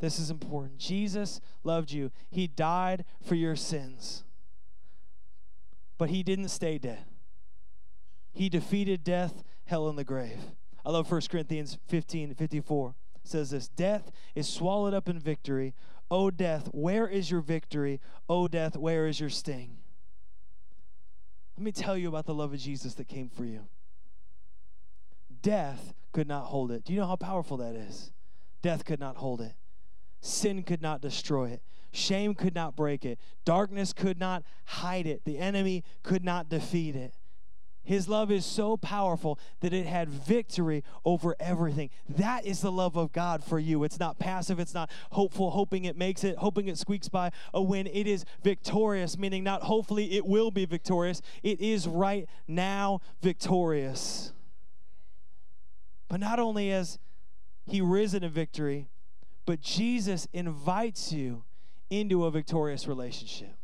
This 0.00 0.18
is 0.18 0.30
important. 0.30 0.78
Jesus 0.78 1.40
loved 1.62 1.92
you, 1.92 2.10
He 2.28 2.48
died 2.48 3.04
for 3.24 3.36
your 3.36 3.54
sins. 3.54 4.24
But 5.98 6.10
He 6.10 6.24
didn't 6.24 6.48
stay 6.48 6.78
dead, 6.78 7.04
He 8.32 8.48
defeated 8.48 9.04
death, 9.04 9.44
hell, 9.66 9.88
and 9.88 9.96
the 9.96 10.04
grave. 10.04 10.40
I 10.84 10.90
love 10.90 11.08
1 11.08 11.20
Corinthians 11.30 11.78
15 11.86 12.34
54 12.34 12.96
says 13.24 13.50
this 13.50 13.68
Death 13.68 14.10
is 14.34 14.48
swallowed 14.48 14.94
up 14.94 15.08
in 15.08 15.18
victory. 15.18 15.74
O 16.10 16.30
death, 16.30 16.68
where 16.72 17.08
is 17.08 17.30
your 17.30 17.40
victory? 17.40 18.00
O 18.28 18.46
death, 18.46 18.76
where 18.76 19.06
is 19.06 19.18
your 19.18 19.30
sting? 19.30 19.78
Let 21.56 21.64
me 21.64 21.72
tell 21.72 21.96
you 21.96 22.08
about 22.08 22.26
the 22.26 22.34
love 22.34 22.52
of 22.52 22.60
Jesus 22.60 22.94
that 22.94 23.08
came 23.08 23.28
for 23.28 23.44
you. 23.44 23.66
Death 25.40 25.94
could 26.12 26.28
not 26.28 26.44
hold 26.44 26.70
it. 26.70 26.84
Do 26.84 26.92
you 26.92 27.00
know 27.00 27.06
how 27.06 27.16
powerful 27.16 27.56
that 27.58 27.74
is? 27.74 28.12
Death 28.60 28.84
could 28.84 29.00
not 29.00 29.16
hold 29.16 29.40
it. 29.40 29.54
Sin 30.20 30.62
could 30.62 30.82
not 30.82 31.00
destroy 31.00 31.50
it. 31.50 31.62
Shame 31.90 32.34
could 32.34 32.54
not 32.54 32.76
break 32.76 33.04
it. 33.04 33.18
Darkness 33.44 33.92
could 33.92 34.18
not 34.18 34.44
hide 34.64 35.06
it. 35.06 35.24
The 35.24 35.38
enemy 35.38 35.84
could 36.02 36.24
not 36.24 36.48
defeat 36.48 36.96
it. 36.96 37.14
His 37.84 38.08
love 38.08 38.30
is 38.30 38.46
so 38.46 38.76
powerful 38.76 39.38
that 39.60 39.72
it 39.72 39.86
had 39.86 40.08
victory 40.08 40.84
over 41.04 41.34
everything. 41.40 41.90
That 42.08 42.46
is 42.46 42.60
the 42.60 42.70
love 42.70 42.96
of 42.96 43.12
God 43.12 43.42
for 43.42 43.58
you. 43.58 43.82
It's 43.82 43.98
not 43.98 44.18
passive, 44.18 44.60
it's 44.60 44.74
not 44.74 44.90
hopeful, 45.10 45.50
hoping 45.50 45.84
it 45.84 45.96
makes 45.96 46.22
it, 46.22 46.36
hoping 46.38 46.68
it 46.68 46.78
squeaks 46.78 47.08
by 47.08 47.32
a 47.52 47.60
win. 47.60 47.88
It 47.88 48.06
is 48.06 48.24
victorious, 48.42 49.18
meaning 49.18 49.42
not 49.42 49.62
hopefully 49.62 50.12
it 50.12 50.24
will 50.24 50.50
be 50.50 50.64
victorious. 50.64 51.22
It 51.42 51.60
is 51.60 51.88
right 51.88 52.28
now 52.46 53.00
victorious. 53.20 54.32
But 56.08 56.20
not 56.20 56.38
only 56.38 56.70
has 56.70 56.98
he 57.66 57.80
risen 57.80 58.22
in 58.22 58.30
victory, 58.30 58.88
but 59.44 59.60
Jesus 59.60 60.28
invites 60.32 61.12
you 61.12 61.44
into 61.90 62.26
a 62.26 62.30
victorious 62.30 62.86
relationship. 62.86 63.56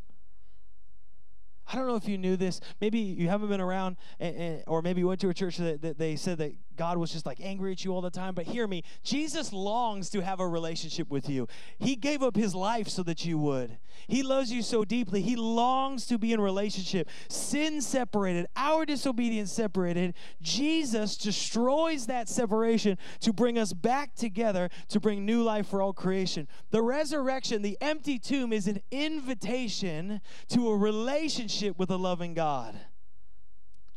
I 1.70 1.76
don't 1.76 1.86
know 1.86 1.96
if 1.96 2.08
you 2.08 2.18
knew 2.18 2.36
this. 2.36 2.60
Maybe 2.80 2.98
you 2.98 3.28
haven't 3.28 3.48
been 3.48 3.60
around, 3.60 3.96
and, 4.18 4.36
and, 4.36 4.64
or 4.66 4.82
maybe 4.82 5.00
you 5.00 5.08
went 5.08 5.20
to 5.20 5.28
a 5.28 5.34
church 5.34 5.58
that, 5.58 5.82
that 5.82 5.98
they 5.98 6.16
said 6.16 6.38
that 6.38 6.52
God 6.78 6.96
was 6.96 7.12
just 7.12 7.26
like 7.26 7.40
angry 7.42 7.72
at 7.72 7.84
you 7.84 7.92
all 7.92 8.00
the 8.00 8.10
time. 8.10 8.34
But 8.34 8.46
hear 8.46 8.66
me 8.66 8.84
Jesus 9.02 9.52
longs 9.52 10.08
to 10.10 10.22
have 10.22 10.40
a 10.40 10.48
relationship 10.48 11.10
with 11.10 11.28
you. 11.28 11.46
He 11.78 11.96
gave 11.96 12.22
up 12.22 12.36
his 12.36 12.54
life 12.54 12.88
so 12.88 13.02
that 13.02 13.26
you 13.26 13.36
would. 13.38 13.76
He 14.06 14.22
loves 14.22 14.50
you 14.50 14.62
so 14.62 14.84
deeply. 14.84 15.20
He 15.20 15.36
longs 15.36 16.06
to 16.06 16.16
be 16.16 16.32
in 16.32 16.40
relationship. 16.40 17.10
Sin 17.28 17.82
separated, 17.82 18.46
our 18.56 18.86
disobedience 18.86 19.52
separated. 19.52 20.14
Jesus 20.40 21.16
destroys 21.16 22.06
that 22.06 22.28
separation 22.28 22.96
to 23.20 23.32
bring 23.32 23.58
us 23.58 23.72
back 23.72 24.14
together 24.14 24.70
to 24.88 25.00
bring 25.00 25.26
new 25.26 25.42
life 25.42 25.66
for 25.66 25.82
all 25.82 25.92
creation. 25.92 26.46
The 26.70 26.82
resurrection, 26.82 27.62
the 27.62 27.76
empty 27.80 28.18
tomb, 28.18 28.52
is 28.52 28.68
an 28.68 28.80
invitation 28.90 30.20
to 30.48 30.68
a 30.68 30.76
relationship 30.76 31.78
with 31.78 31.90
a 31.90 31.96
loving 31.96 32.34
God. 32.34 32.78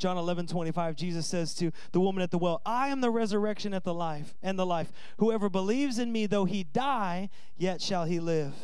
John 0.01 0.17
11, 0.17 0.47
25, 0.47 0.95
Jesus 0.95 1.27
says 1.27 1.53
to 1.55 1.71
the 1.91 1.99
woman 1.99 2.23
at 2.23 2.31
the 2.31 2.39
well, 2.39 2.59
I 2.65 2.87
am 2.87 3.01
the 3.01 3.11
resurrection 3.11 3.71
at 3.71 3.83
the 3.83 3.93
life 3.93 4.35
and 4.41 4.57
the 4.57 4.65
life. 4.65 4.91
Whoever 5.19 5.47
believes 5.47 5.99
in 5.99 6.11
me, 6.11 6.25
though 6.25 6.45
he 6.45 6.63
die, 6.63 7.29
yet 7.55 7.83
shall 7.83 8.05
he 8.05 8.19
live. 8.19 8.55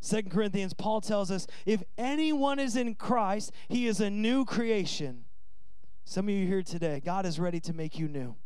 Second 0.00 0.30
Corinthians, 0.30 0.72
Paul 0.72 1.02
tells 1.02 1.30
us, 1.30 1.46
if 1.66 1.82
anyone 1.98 2.58
is 2.58 2.76
in 2.76 2.94
Christ, 2.94 3.52
he 3.68 3.86
is 3.86 4.00
a 4.00 4.08
new 4.08 4.46
creation. 4.46 5.26
Some 6.06 6.28
of 6.28 6.34
you 6.34 6.46
here 6.46 6.62
today, 6.62 7.02
God 7.04 7.26
is 7.26 7.38
ready 7.38 7.60
to 7.60 7.74
make 7.74 7.98
you 7.98 8.08
new 8.08 8.36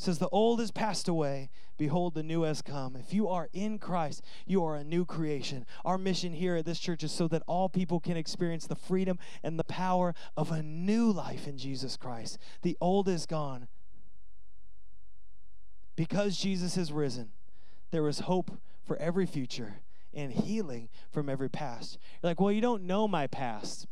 says, 0.00 0.18
The 0.18 0.28
old 0.28 0.60
has 0.60 0.70
passed 0.70 1.08
away. 1.08 1.50
Behold, 1.76 2.14
the 2.14 2.22
new 2.22 2.42
has 2.42 2.60
come. 2.62 2.94
If 2.94 3.14
you 3.14 3.28
are 3.28 3.48
in 3.52 3.78
Christ, 3.78 4.22
you 4.46 4.64
are 4.64 4.76
a 4.76 4.84
new 4.84 5.04
creation. 5.04 5.64
Our 5.84 5.96
mission 5.96 6.32
here 6.32 6.56
at 6.56 6.66
this 6.66 6.78
church 6.78 7.02
is 7.02 7.12
so 7.12 7.26
that 7.28 7.42
all 7.46 7.68
people 7.68 8.00
can 8.00 8.16
experience 8.16 8.66
the 8.66 8.76
freedom 8.76 9.18
and 9.42 9.58
the 9.58 9.64
power 9.64 10.14
of 10.36 10.50
a 10.50 10.62
new 10.62 11.10
life 11.10 11.46
in 11.46 11.56
Jesus 11.56 11.96
Christ. 11.96 12.38
The 12.62 12.76
old 12.80 13.08
is 13.08 13.24
gone. 13.24 13.68
Because 15.96 16.36
Jesus 16.36 16.74
has 16.76 16.92
risen, 16.92 17.30
there 17.90 18.08
is 18.08 18.20
hope 18.20 18.58
for 18.86 18.96
every 18.96 19.26
future 19.26 19.80
and 20.12 20.32
healing 20.32 20.88
from 21.10 21.28
every 21.28 21.48
past. 21.48 21.98
You're 22.22 22.30
like, 22.30 22.40
well, 22.40 22.52
you 22.52 22.60
don't 22.60 22.84
know 22.84 23.06
my 23.06 23.26
past. 23.26 23.86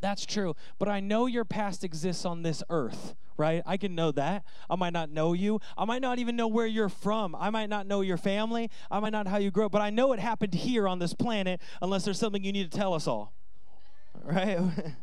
That's 0.00 0.24
true. 0.24 0.54
But 0.78 0.88
I 0.88 1.00
know 1.00 1.26
your 1.26 1.44
past 1.44 1.84
exists 1.84 2.24
on 2.24 2.42
this 2.42 2.62
earth, 2.70 3.14
right? 3.36 3.62
I 3.66 3.76
can 3.76 3.94
know 3.94 4.12
that. 4.12 4.44
I 4.68 4.76
might 4.76 4.92
not 4.92 5.10
know 5.10 5.32
you. 5.32 5.60
I 5.76 5.84
might 5.84 6.02
not 6.02 6.18
even 6.18 6.36
know 6.36 6.48
where 6.48 6.66
you're 6.66 6.88
from. 6.88 7.34
I 7.34 7.50
might 7.50 7.68
not 7.68 7.86
know 7.86 8.00
your 8.00 8.16
family. 8.16 8.70
I 8.90 9.00
might 9.00 9.12
not 9.12 9.26
know 9.26 9.32
how 9.32 9.38
you 9.38 9.50
grew 9.50 9.66
up. 9.66 9.72
But 9.72 9.82
I 9.82 9.90
know 9.90 10.12
it 10.12 10.20
happened 10.20 10.54
here 10.54 10.88
on 10.88 10.98
this 10.98 11.14
planet 11.14 11.60
unless 11.82 12.04
there's 12.04 12.18
something 12.18 12.42
you 12.42 12.52
need 12.52 12.70
to 12.70 12.78
tell 12.78 12.94
us 12.94 13.06
all, 13.06 13.34
right? 14.22 14.58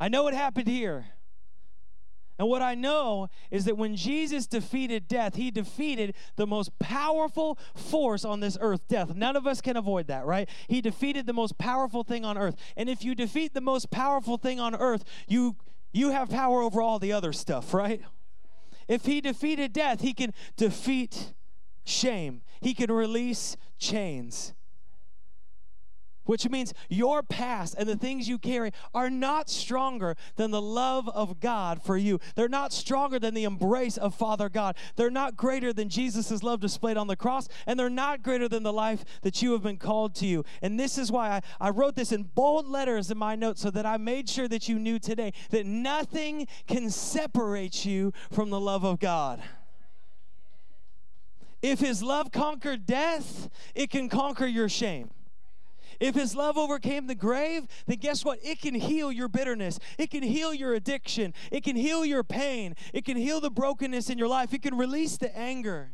I 0.00 0.08
know 0.08 0.28
it 0.28 0.34
happened 0.34 0.68
here. 0.68 1.06
And 2.38 2.48
what 2.48 2.62
I 2.62 2.74
know 2.74 3.28
is 3.50 3.64
that 3.66 3.76
when 3.76 3.94
Jesus 3.94 4.46
defeated 4.46 5.06
death, 5.06 5.36
he 5.36 5.50
defeated 5.50 6.14
the 6.36 6.46
most 6.46 6.76
powerful 6.78 7.58
force 7.74 8.24
on 8.24 8.40
this 8.40 8.58
earth, 8.60 8.88
death. 8.88 9.14
None 9.14 9.36
of 9.36 9.46
us 9.46 9.60
can 9.60 9.76
avoid 9.76 10.08
that, 10.08 10.26
right? 10.26 10.48
He 10.66 10.80
defeated 10.80 11.26
the 11.26 11.32
most 11.32 11.58
powerful 11.58 12.02
thing 12.02 12.24
on 12.24 12.36
earth. 12.36 12.56
And 12.76 12.88
if 12.88 13.04
you 13.04 13.14
defeat 13.14 13.54
the 13.54 13.60
most 13.60 13.90
powerful 13.90 14.36
thing 14.36 14.58
on 14.58 14.74
earth, 14.74 15.04
you 15.28 15.56
you 15.92 16.10
have 16.10 16.28
power 16.28 16.60
over 16.60 16.82
all 16.82 16.98
the 16.98 17.12
other 17.12 17.32
stuff, 17.32 17.72
right? 17.72 18.02
If 18.88 19.06
he 19.06 19.20
defeated 19.20 19.72
death, 19.72 20.00
he 20.00 20.12
can 20.12 20.34
defeat 20.56 21.34
shame. 21.84 22.42
He 22.60 22.74
can 22.74 22.90
release 22.90 23.56
chains 23.78 24.54
which 26.24 26.48
means 26.48 26.74
your 26.88 27.22
past 27.22 27.74
and 27.78 27.88
the 27.88 27.96
things 27.96 28.28
you 28.28 28.38
carry 28.38 28.72
are 28.94 29.10
not 29.10 29.48
stronger 29.50 30.16
than 30.36 30.50
the 30.50 30.62
love 30.62 31.08
of 31.10 31.40
God 31.40 31.82
for 31.82 31.96
you. 31.96 32.20
They're 32.34 32.48
not 32.48 32.72
stronger 32.72 33.18
than 33.18 33.34
the 33.34 33.44
embrace 33.44 33.96
of 33.96 34.14
Father 34.14 34.48
God. 34.48 34.76
They're 34.96 35.10
not 35.10 35.36
greater 35.36 35.72
than 35.72 35.88
Jesus' 35.88 36.42
love 36.42 36.60
displayed 36.60 36.96
on 36.96 37.06
the 37.06 37.16
cross, 37.16 37.48
and 37.66 37.78
they're 37.78 37.90
not 37.90 38.22
greater 38.22 38.48
than 38.48 38.62
the 38.62 38.72
life 38.72 39.04
that 39.22 39.42
you 39.42 39.52
have 39.52 39.62
been 39.62 39.78
called 39.78 40.14
to 40.16 40.26
you. 40.26 40.44
And 40.62 40.78
this 40.78 40.98
is 40.98 41.10
why 41.10 41.30
I, 41.30 41.40
I 41.60 41.70
wrote 41.70 41.96
this 41.96 42.12
in 42.12 42.24
bold 42.24 42.66
letters 42.66 43.10
in 43.10 43.18
my 43.18 43.34
notes 43.34 43.62
so 43.62 43.70
that 43.70 43.86
I 43.86 43.96
made 43.96 44.28
sure 44.28 44.48
that 44.48 44.68
you 44.68 44.78
knew 44.78 44.98
today 44.98 45.32
that 45.50 45.66
nothing 45.66 46.46
can 46.66 46.90
separate 46.90 47.84
you 47.84 48.12
from 48.30 48.50
the 48.50 48.60
love 48.60 48.84
of 48.84 48.98
God. 48.98 49.42
If 51.62 51.80
his 51.80 52.02
love 52.02 52.30
conquered 52.30 52.84
death, 52.84 53.48
it 53.74 53.88
can 53.88 54.10
conquer 54.10 54.46
your 54.46 54.68
shame. 54.68 55.10
If 56.04 56.14
his 56.14 56.36
love 56.36 56.58
overcame 56.58 57.06
the 57.06 57.14
grave, 57.14 57.66
then 57.86 57.96
guess 57.96 58.26
what? 58.26 58.38
It 58.44 58.60
can 58.60 58.74
heal 58.74 59.10
your 59.10 59.26
bitterness. 59.26 59.78
It 59.96 60.10
can 60.10 60.22
heal 60.22 60.52
your 60.52 60.74
addiction. 60.74 61.32
It 61.50 61.64
can 61.64 61.76
heal 61.76 62.04
your 62.04 62.22
pain. 62.22 62.74
It 62.92 63.06
can 63.06 63.16
heal 63.16 63.40
the 63.40 63.48
brokenness 63.48 64.10
in 64.10 64.18
your 64.18 64.28
life. 64.28 64.52
It 64.52 64.60
can 64.60 64.76
release 64.76 65.16
the 65.16 65.34
anger. 65.34 65.92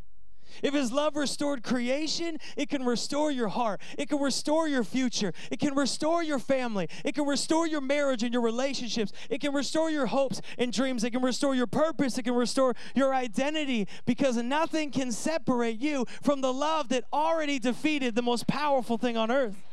If 0.64 0.74
his 0.74 0.90
love 0.90 1.14
restored 1.14 1.62
creation, 1.62 2.38
it 2.56 2.68
can 2.68 2.84
restore 2.84 3.30
your 3.30 3.46
heart. 3.46 3.80
It 3.96 4.08
can 4.08 4.18
restore 4.18 4.66
your 4.66 4.82
future. 4.82 5.32
It 5.48 5.60
can 5.60 5.76
restore 5.76 6.24
your 6.24 6.40
family. 6.40 6.88
It 7.04 7.14
can 7.14 7.24
restore 7.24 7.68
your 7.68 7.80
marriage 7.80 8.24
and 8.24 8.32
your 8.32 8.42
relationships. 8.42 9.12
It 9.30 9.40
can 9.40 9.54
restore 9.54 9.92
your 9.92 10.06
hopes 10.06 10.40
and 10.58 10.72
dreams. 10.72 11.04
It 11.04 11.12
can 11.12 11.22
restore 11.22 11.54
your 11.54 11.68
purpose. 11.68 12.18
It 12.18 12.24
can 12.24 12.34
restore 12.34 12.74
your 12.96 13.14
identity 13.14 13.86
because 14.06 14.36
nothing 14.38 14.90
can 14.90 15.12
separate 15.12 15.78
you 15.78 16.04
from 16.20 16.40
the 16.40 16.52
love 16.52 16.88
that 16.88 17.04
already 17.12 17.60
defeated 17.60 18.16
the 18.16 18.22
most 18.22 18.48
powerful 18.48 18.98
thing 18.98 19.16
on 19.16 19.30
earth. 19.30 19.69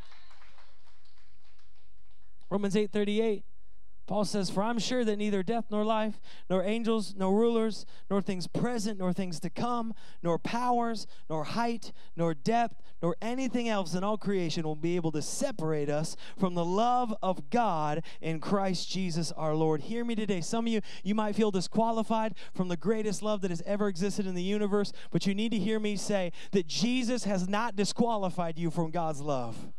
Romans 2.49 2.75
8:38 2.75 3.43
Paul 4.07 4.23
says, 4.23 4.49
For 4.49 4.63
I'm 4.63 4.79
sure 4.79 5.03
that 5.03 5.17
neither 5.17 5.43
death 5.43 5.65
nor 5.69 5.83
life, 5.83 6.21
nor 6.49 6.63
angels, 6.63 7.13
nor 7.17 7.37
rulers, 7.37 7.85
nor 8.09 8.21
things 8.21 8.47
present, 8.47 8.99
nor 8.99 9.11
things 9.11 9.41
to 9.41 9.49
come, 9.49 9.93
nor 10.23 10.39
powers, 10.39 11.05
nor 11.29 11.43
height, 11.43 11.91
nor 12.15 12.33
depth, 12.33 12.81
nor 13.01 13.17
anything 13.21 13.67
else 13.67 13.93
in 13.93 14.05
all 14.05 14.17
creation 14.17 14.63
will 14.63 14.77
be 14.77 14.95
able 14.95 15.11
to 15.11 15.21
separate 15.21 15.89
us 15.89 16.15
from 16.39 16.55
the 16.55 16.63
love 16.63 17.13
of 17.21 17.49
God 17.49 18.01
in 18.21 18.39
Christ 18.39 18.89
Jesus 18.89 19.33
our 19.33 19.53
Lord. 19.53 19.81
Hear 19.81 20.05
me 20.05 20.15
today. 20.15 20.39
Some 20.39 20.67
of 20.67 20.71
you, 20.71 20.79
you 21.03 21.13
might 21.13 21.35
feel 21.35 21.51
disqualified 21.51 22.35
from 22.53 22.69
the 22.69 22.77
greatest 22.77 23.21
love 23.21 23.41
that 23.41 23.51
has 23.51 23.61
ever 23.65 23.89
existed 23.89 24.25
in 24.25 24.35
the 24.35 24.41
universe, 24.41 24.93
but 25.11 25.25
you 25.25 25.35
need 25.35 25.51
to 25.51 25.59
hear 25.59 25.81
me 25.81 25.97
say 25.97 26.31
that 26.53 26.65
Jesus 26.65 27.25
has 27.25 27.49
not 27.49 27.75
disqualified 27.75 28.57
you 28.57 28.71
from 28.71 28.89
God's 28.89 29.19
love. 29.19 29.73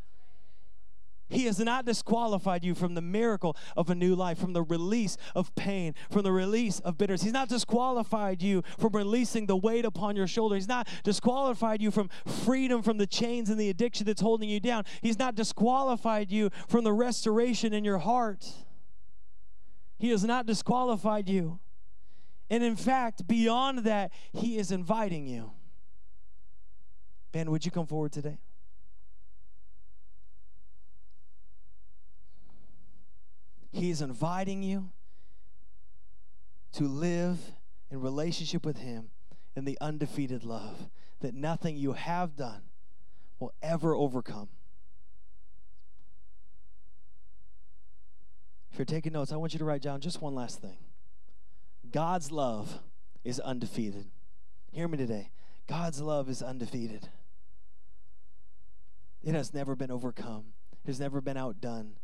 He 1.29 1.45
has 1.45 1.59
not 1.59 1.85
disqualified 1.85 2.64
you 2.64 2.75
from 2.75 2.95
the 2.95 3.03
miracle 3.03 3.57
of 3.77 3.91
a 3.91 3.95
new 3.95 4.14
life, 4.14 4.38
from 4.38 4.55
the 4.55 4.62
release 4.62 5.17
of 5.35 5.55
pain, 5.55 5.95
from 6.11 6.23
the 6.23 6.33
release 6.33 6.81
of 6.81 6.97
bitterness. 6.97 7.23
He's 7.23 7.33
not 7.33 7.49
disqualified 7.49 8.43
you 8.43 8.62
from 8.79 8.93
releasing 8.93 9.47
the 9.47 9.57
weight 9.57 9.85
upon 9.85 10.17
your 10.17 10.27
shoulder. 10.27 10.55
He's 10.55 10.69
not 10.69 10.88
disqualified 11.05 11.83
you 11.83 11.91
from 11.91 12.09
freedom 12.27 12.83
from 12.83 12.97
the 12.97 13.07
chains 13.07 13.51
and 13.51 13.61
the 13.61 13.69
addiction 13.69 14.07
that's 14.07 14.23
holding 14.23 14.49
you 14.49 14.61
down. 14.61 14.85
He's 15.03 15.19
not 15.19 15.35
disqualified 15.35 16.31
you 16.31 16.51
from 16.67 16.85
the 16.85 16.93
restoration 16.93 17.75
in 17.75 17.85
your 17.85 17.99
heart. 17.99 18.47
He 19.99 20.11
has 20.11 20.25
not 20.25 20.47
disqualified 20.47 21.29
you. 21.29 21.59
And 22.51 22.62
in 22.62 22.77
fact, 22.77 23.27
beyond 23.29 23.81
that, 23.81 24.12
He 24.33 24.57
is 24.57 24.73
inviting 24.73 25.27
you. 25.27 25.53
Ben, 27.33 27.51
would 27.51 27.67
you 27.67 27.71
come 27.71 27.87
forward 27.87 28.12
today? 28.12 28.38
He's 33.70 34.00
inviting 34.00 34.62
you 34.62 34.90
to 36.72 36.85
live 36.85 37.38
in 37.90 38.00
relationship 38.00 38.64
with 38.64 38.78
Him 38.78 39.11
in 39.57 39.64
the 39.64 39.78
undefeated 39.81 40.44
love 40.44 40.88
that 41.20 41.35
nothing 41.35 41.76
you 41.76 41.92
have 41.92 42.37
done 42.37 42.62
will 43.38 43.52
ever 43.62 43.94
overcome. 43.94 44.48
If 48.70 48.78
you're 48.78 48.85
taking 48.85 49.12
notes, 49.12 49.33
I 49.33 49.37
want 49.37 49.52
you 49.52 49.59
to 49.59 49.64
write 49.64 49.83
down 49.83 50.00
just 50.00 50.22
one 50.22 50.35
last 50.35 50.61
thing 50.61 50.76
God's 51.90 52.31
love 52.31 52.81
is 53.24 53.40
undefeated. 53.40 54.07
Hear 54.70 54.88
me 54.88 54.98
today. 54.98 55.31
God's 55.66 56.00
love 56.00 56.28
is 56.28 56.42
undefeated. 56.42 57.09
It 59.22 59.35
has 59.35 59.52
never 59.52 59.74
been 59.74 59.90
overcome, 59.90 60.44
it 60.85 60.87
has 60.87 61.00
never 61.00 61.20
been 61.20 61.37
outdone. 61.37 61.94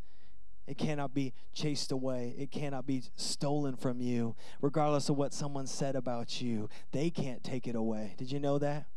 It 0.67 0.77
cannot 0.77 1.13
be 1.13 1.33
chased 1.53 1.91
away. 1.91 2.33
It 2.37 2.51
cannot 2.51 2.87
be 2.87 3.03
stolen 3.15 3.75
from 3.75 4.01
you, 4.01 4.35
regardless 4.61 5.09
of 5.09 5.17
what 5.17 5.33
someone 5.33 5.67
said 5.67 5.95
about 5.95 6.41
you. 6.41 6.69
They 6.91 7.09
can't 7.09 7.43
take 7.43 7.67
it 7.67 7.75
away. 7.75 8.15
Did 8.17 8.31
you 8.31 8.39
know 8.39 8.57
that? 8.57 8.87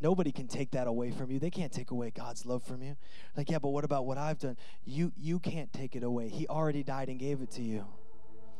Nobody 0.00 0.30
can 0.30 0.46
take 0.46 0.72
that 0.72 0.86
away 0.86 1.10
from 1.10 1.30
you. 1.30 1.38
They 1.38 1.50
can't 1.50 1.72
take 1.72 1.90
away 1.90 2.10
God's 2.10 2.44
love 2.44 2.62
from 2.62 2.82
you. 2.82 2.96
Like, 3.36 3.50
yeah, 3.50 3.58
but 3.58 3.70
what 3.70 3.84
about 3.84 4.06
what 4.06 4.18
I've 4.18 4.38
done? 4.38 4.56
You 4.84 5.12
you 5.16 5.38
can't 5.38 5.72
take 5.72 5.96
it 5.96 6.02
away. 6.02 6.28
He 6.28 6.46
already 6.46 6.82
died 6.82 7.08
and 7.08 7.18
gave 7.18 7.40
it 7.40 7.50
to 7.52 7.62
you. 7.62 7.86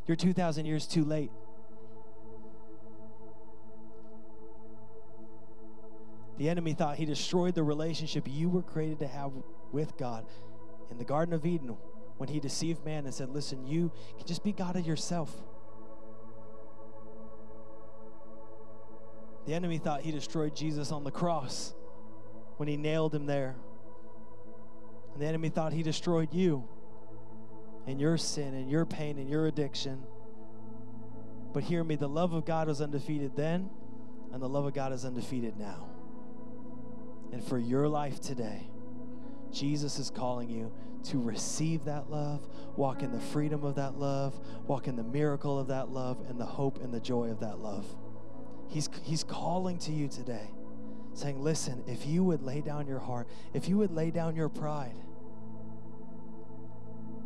You're 0.06 0.16
2,000 0.16 0.66
years 0.66 0.86
too 0.86 1.04
late. 1.04 1.30
The 6.38 6.48
enemy 6.48 6.74
thought 6.74 6.96
he 6.96 7.04
destroyed 7.04 7.54
the 7.54 7.62
relationship 7.62 8.24
you 8.28 8.48
were 8.48 8.62
created 8.62 8.98
to 9.00 9.06
have 9.06 9.32
with 9.72 9.96
God 9.96 10.26
in 10.90 10.98
the 10.98 11.04
Garden 11.04 11.34
of 11.34 11.44
Eden 11.44 11.76
when 12.16 12.28
he 12.28 12.40
deceived 12.40 12.84
man 12.84 13.04
and 13.04 13.14
said, 13.14 13.30
Listen, 13.30 13.66
you 13.66 13.90
can 14.16 14.26
just 14.26 14.42
be 14.42 14.52
God 14.52 14.76
of 14.76 14.86
yourself. 14.86 15.32
The 19.46 19.54
enemy 19.54 19.78
thought 19.78 20.00
he 20.00 20.10
destroyed 20.10 20.56
Jesus 20.56 20.90
on 20.90 21.04
the 21.04 21.10
cross 21.10 21.72
when 22.56 22.68
he 22.68 22.76
nailed 22.76 23.14
him 23.14 23.26
there. 23.26 23.54
And 25.12 25.22
the 25.22 25.26
enemy 25.26 25.50
thought 25.50 25.72
he 25.72 25.82
destroyed 25.82 26.34
you 26.34 26.68
and 27.86 28.00
your 28.00 28.16
sin 28.16 28.54
and 28.54 28.68
your 28.68 28.84
pain 28.84 29.18
and 29.18 29.30
your 29.30 29.46
addiction. 29.46 30.02
But 31.52 31.62
hear 31.62 31.84
me, 31.84 31.96
the 31.96 32.08
love 32.08 32.32
of 32.32 32.44
God 32.44 32.66
was 32.66 32.80
undefeated 32.80 33.36
then, 33.36 33.70
and 34.32 34.42
the 34.42 34.48
love 34.48 34.66
of 34.66 34.74
God 34.74 34.92
is 34.92 35.04
undefeated 35.04 35.56
now. 35.56 35.88
And 37.32 37.42
for 37.42 37.58
your 37.58 37.88
life 37.88 38.20
today, 38.20 38.68
Jesus 39.52 39.98
is 39.98 40.10
calling 40.10 40.48
you 40.50 40.72
to 41.04 41.18
receive 41.20 41.84
that 41.84 42.10
love, 42.10 42.46
walk 42.76 43.02
in 43.02 43.12
the 43.12 43.20
freedom 43.20 43.64
of 43.64 43.76
that 43.76 43.98
love, 43.98 44.38
walk 44.66 44.88
in 44.88 44.96
the 44.96 45.04
miracle 45.04 45.58
of 45.58 45.68
that 45.68 45.90
love, 45.90 46.24
and 46.28 46.40
the 46.40 46.46
hope 46.46 46.82
and 46.82 46.92
the 46.92 47.00
joy 47.00 47.30
of 47.30 47.40
that 47.40 47.58
love. 47.58 47.86
He's, 48.68 48.88
he's 49.02 49.22
calling 49.22 49.78
to 49.80 49.92
you 49.92 50.08
today, 50.08 50.50
saying, 51.14 51.40
Listen, 51.40 51.84
if 51.86 52.06
you 52.06 52.24
would 52.24 52.42
lay 52.42 52.60
down 52.60 52.86
your 52.86 52.98
heart, 52.98 53.28
if 53.54 53.68
you 53.68 53.76
would 53.78 53.92
lay 53.92 54.10
down 54.10 54.34
your 54.34 54.48
pride, 54.48 54.96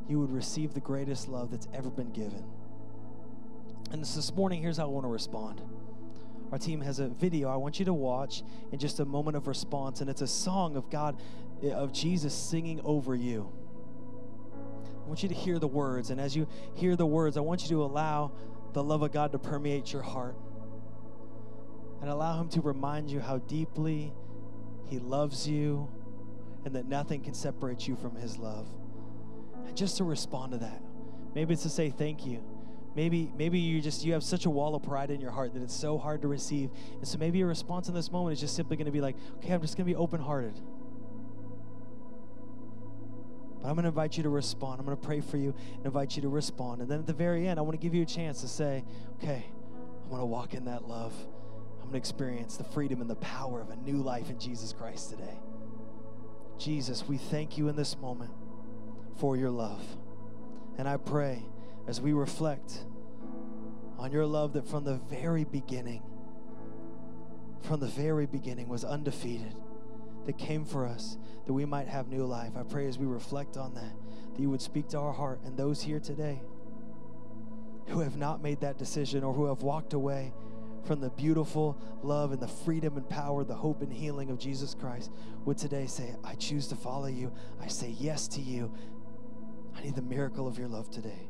you 0.08 0.18
would 0.18 0.32
receive 0.32 0.74
the 0.74 0.80
greatest 0.80 1.28
love 1.28 1.50
that's 1.50 1.68
ever 1.72 1.88
been 1.88 2.10
given. 2.12 2.44
And 3.92 4.02
this 4.02 4.34
morning, 4.34 4.60
here's 4.60 4.76
how 4.76 4.84
I 4.84 4.88
want 4.88 5.04
to 5.04 5.10
respond. 5.10 5.62
Our 6.52 6.58
team 6.58 6.80
has 6.80 6.98
a 6.98 7.08
video 7.08 7.48
I 7.48 7.56
want 7.56 7.78
you 7.78 7.84
to 7.84 7.94
watch 7.94 8.42
in 8.72 8.78
just 8.78 9.00
a 9.00 9.04
moment 9.04 9.36
of 9.36 9.46
response, 9.46 10.00
and 10.00 10.10
it's 10.10 10.20
a 10.20 10.26
song 10.26 10.76
of 10.76 10.90
God, 10.90 11.20
eh, 11.62 11.70
of 11.70 11.92
Jesus 11.92 12.34
singing 12.34 12.80
over 12.82 13.14
you. 13.14 13.52
I 15.04 15.08
want 15.08 15.22
you 15.22 15.28
to 15.28 15.34
hear 15.34 15.58
the 15.58 15.68
words, 15.68 16.10
and 16.10 16.20
as 16.20 16.36
you 16.36 16.48
hear 16.74 16.96
the 16.96 17.06
words, 17.06 17.36
I 17.36 17.40
want 17.40 17.62
you 17.62 17.68
to 17.68 17.82
allow 17.84 18.32
the 18.72 18.82
love 18.82 19.02
of 19.02 19.12
God 19.12 19.32
to 19.32 19.38
permeate 19.38 19.92
your 19.92 20.02
heart 20.02 20.36
and 22.00 22.10
allow 22.10 22.40
Him 22.40 22.48
to 22.50 22.60
remind 22.60 23.10
you 23.10 23.20
how 23.20 23.38
deeply 23.38 24.12
He 24.86 24.98
loves 24.98 25.48
you 25.48 25.88
and 26.64 26.74
that 26.74 26.86
nothing 26.86 27.22
can 27.22 27.34
separate 27.34 27.86
you 27.86 27.96
from 27.96 28.16
His 28.16 28.38
love. 28.38 28.66
And 29.66 29.76
just 29.76 29.98
to 29.98 30.04
respond 30.04 30.52
to 30.52 30.58
that, 30.58 30.82
maybe 31.34 31.54
it's 31.54 31.62
to 31.62 31.68
say 31.68 31.90
thank 31.90 32.26
you. 32.26 32.42
Maybe, 32.96 33.32
maybe 33.36 33.58
you 33.58 33.80
just 33.80 34.04
you 34.04 34.12
have 34.14 34.24
such 34.24 34.46
a 34.46 34.50
wall 34.50 34.74
of 34.74 34.82
pride 34.82 35.10
in 35.10 35.20
your 35.20 35.30
heart 35.30 35.54
that 35.54 35.62
it's 35.62 35.74
so 35.74 35.96
hard 35.96 36.22
to 36.22 36.28
receive. 36.28 36.70
And 36.94 37.06
so 37.06 37.18
maybe 37.18 37.38
your 37.38 37.46
response 37.48 37.88
in 37.88 37.94
this 37.94 38.10
moment 38.10 38.32
is 38.32 38.40
just 38.40 38.56
simply 38.56 38.76
going 38.76 38.86
to 38.86 38.92
be 38.92 39.00
like, 39.00 39.16
okay, 39.36 39.52
I'm 39.52 39.60
just 39.60 39.76
going 39.76 39.86
to 39.86 39.92
be 39.92 39.96
open-hearted. 39.96 40.54
But 43.62 43.68
I'm 43.68 43.74
going 43.74 43.84
to 43.84 43.88
invite 43.88 44.16
you 44.16 44.24
to 44.24 44.28
respond. 44.28 44.80
I'm 44.80 44.86
going 44.86 44.96
to 44.96 45.06
pray 45.06 45.20
for 45.20 45.36
you 45.36 45.54
and 45.76 45.86
invite 45.86 46.16
you 46.16 46.22
to 46.22 46.28
respond. 46.28 46.80
And 46.80 46.90
then 46.90 46.98
at 46.98 47.06
the 47.06 47.12
very 47.12 47.46
end, 47.46 47.60
I 47.60 47.62
want 47.62 47.78
to 47.78 47.82
give 47.82 47.94
you 47.94 48.02
a 48.02 48.06
chance 48.06 48.40
to 48.40 48.48
say, 48.48 48.84
okay, 49.22 49.44
I'm 50.02 50.08
going 50.08 50.20
to 50.20 50.26
walk 50.26 50.54
in 50.54 50.64
that 50.64 50.88
love. 50.88 51.14
I'm 51.76 51.90
going 51.90 51.92
to 51.92 51.98
experience 51.98 52.56
the 52.56 52.64
freedom 52.64 53.00
and 53.00 53.08
the 53.08 53.16
power 53.16 53.60
of 53.60 53.70
a 53.70 53.76
new 53.76 53.98
life 53.98 54.30
in 54.30 54.38
Jesus 54.38 54.72
Christ 54.72 55.10
today. 55.10 55.38
Jesus, 56.58 57.06
we 57.06 57.18
thank 57.18 57.56
you 57.56 57.68
in 57.68 57.76
this 57.76 57.96
moment 57.98 58.32
for 59.18 59.36
your 59.36 59.50
love. 59.50 59.82
And 60.76 60.88
I 60.88 60.96
pray 60.96 61.44
as 61.86 62.00
we 62.00 62.12
reflect 62.12 62.84
on 63.98 64.12
your 64.12 64.26
love 64.26 64.52
that 64.54 64.66
from 64.66 64.84
the 64.84 64.94
very 64.94 65.44
beginning, 65.44 66.02
from 67.62 67.80
the 67.80 67.86
very 67.86 68.26
beginning 68.26 68.68
was 68.68 68.84
undefeated, 68.84 69.54
that 70.26 70.38
came 70.38 70.64
for 70.64 70.86
us, 70.86 71.16
that 71.46 71.52
we 71.52 71.64
might 71.64 71.88
have 71.88 72.08
new 72.08 72.24
life. 72.24 72.52
I 72.56 72.62
pray 72.62 72.86
as 72.86 72.98
we 72.98 73.06
reflect 73.06 73.56
on 73.56 73.74
that, 73.74 73.92
that 74.34 74.40
you 74.40 74.50
would 74.50 74.60
speak 74.60 74.88
to 74.88 74.98
our 74.98 75.12
heart 75.12 75.40
and 75.44 75.56
those 75.56 75.82
here 75.82 76.00
today 76.00 76.42
who 77.88 78.00
have 78.00 78.16
not 78.16 78.42
made 78.42 78.60
that 78.60 78.78
decision 78.78 79.24
or 79.24 79.32
who 79.32 79.46
have 79.46 79.62
walked 79.62 79.92
away 79.92 80.32
from 80.84 81.00
the 81.00 81.10
beautiful 81.10 81.76
love 82.02 82.32
and 82.32 82.40
the 82.40 82.48
freedom 82.48 82.96
and 82.96 83.08
power, 83.08 83.44
the 83.44 83.54
hope 83.54 83.82
and 83.82 83.92
healing 83.92 84.30
of 84.30 84.38
Jesus 84.38 84.74
Christ 84.74 85.10
would 85.44 85.58
today 85.58 85.86
say, 85.86 86.14
I 86.22 86.34
choose 86.34 86.68
to 86.68 86.76
follow 86.76 87.08
you. 87.08 87.32
I 87.60 87.68
say 87.68 87.94
yes 87.98 88.28
to 88.28 88.40
you. 88.40 88.72
I 89.76 89.82
need 89.82 89.94
the 89.94 90.02
miracle 90.02 90.46
of 90.46 90.58
your 90.58 90.68
love 90.68 90.90
today. 90.90 91.29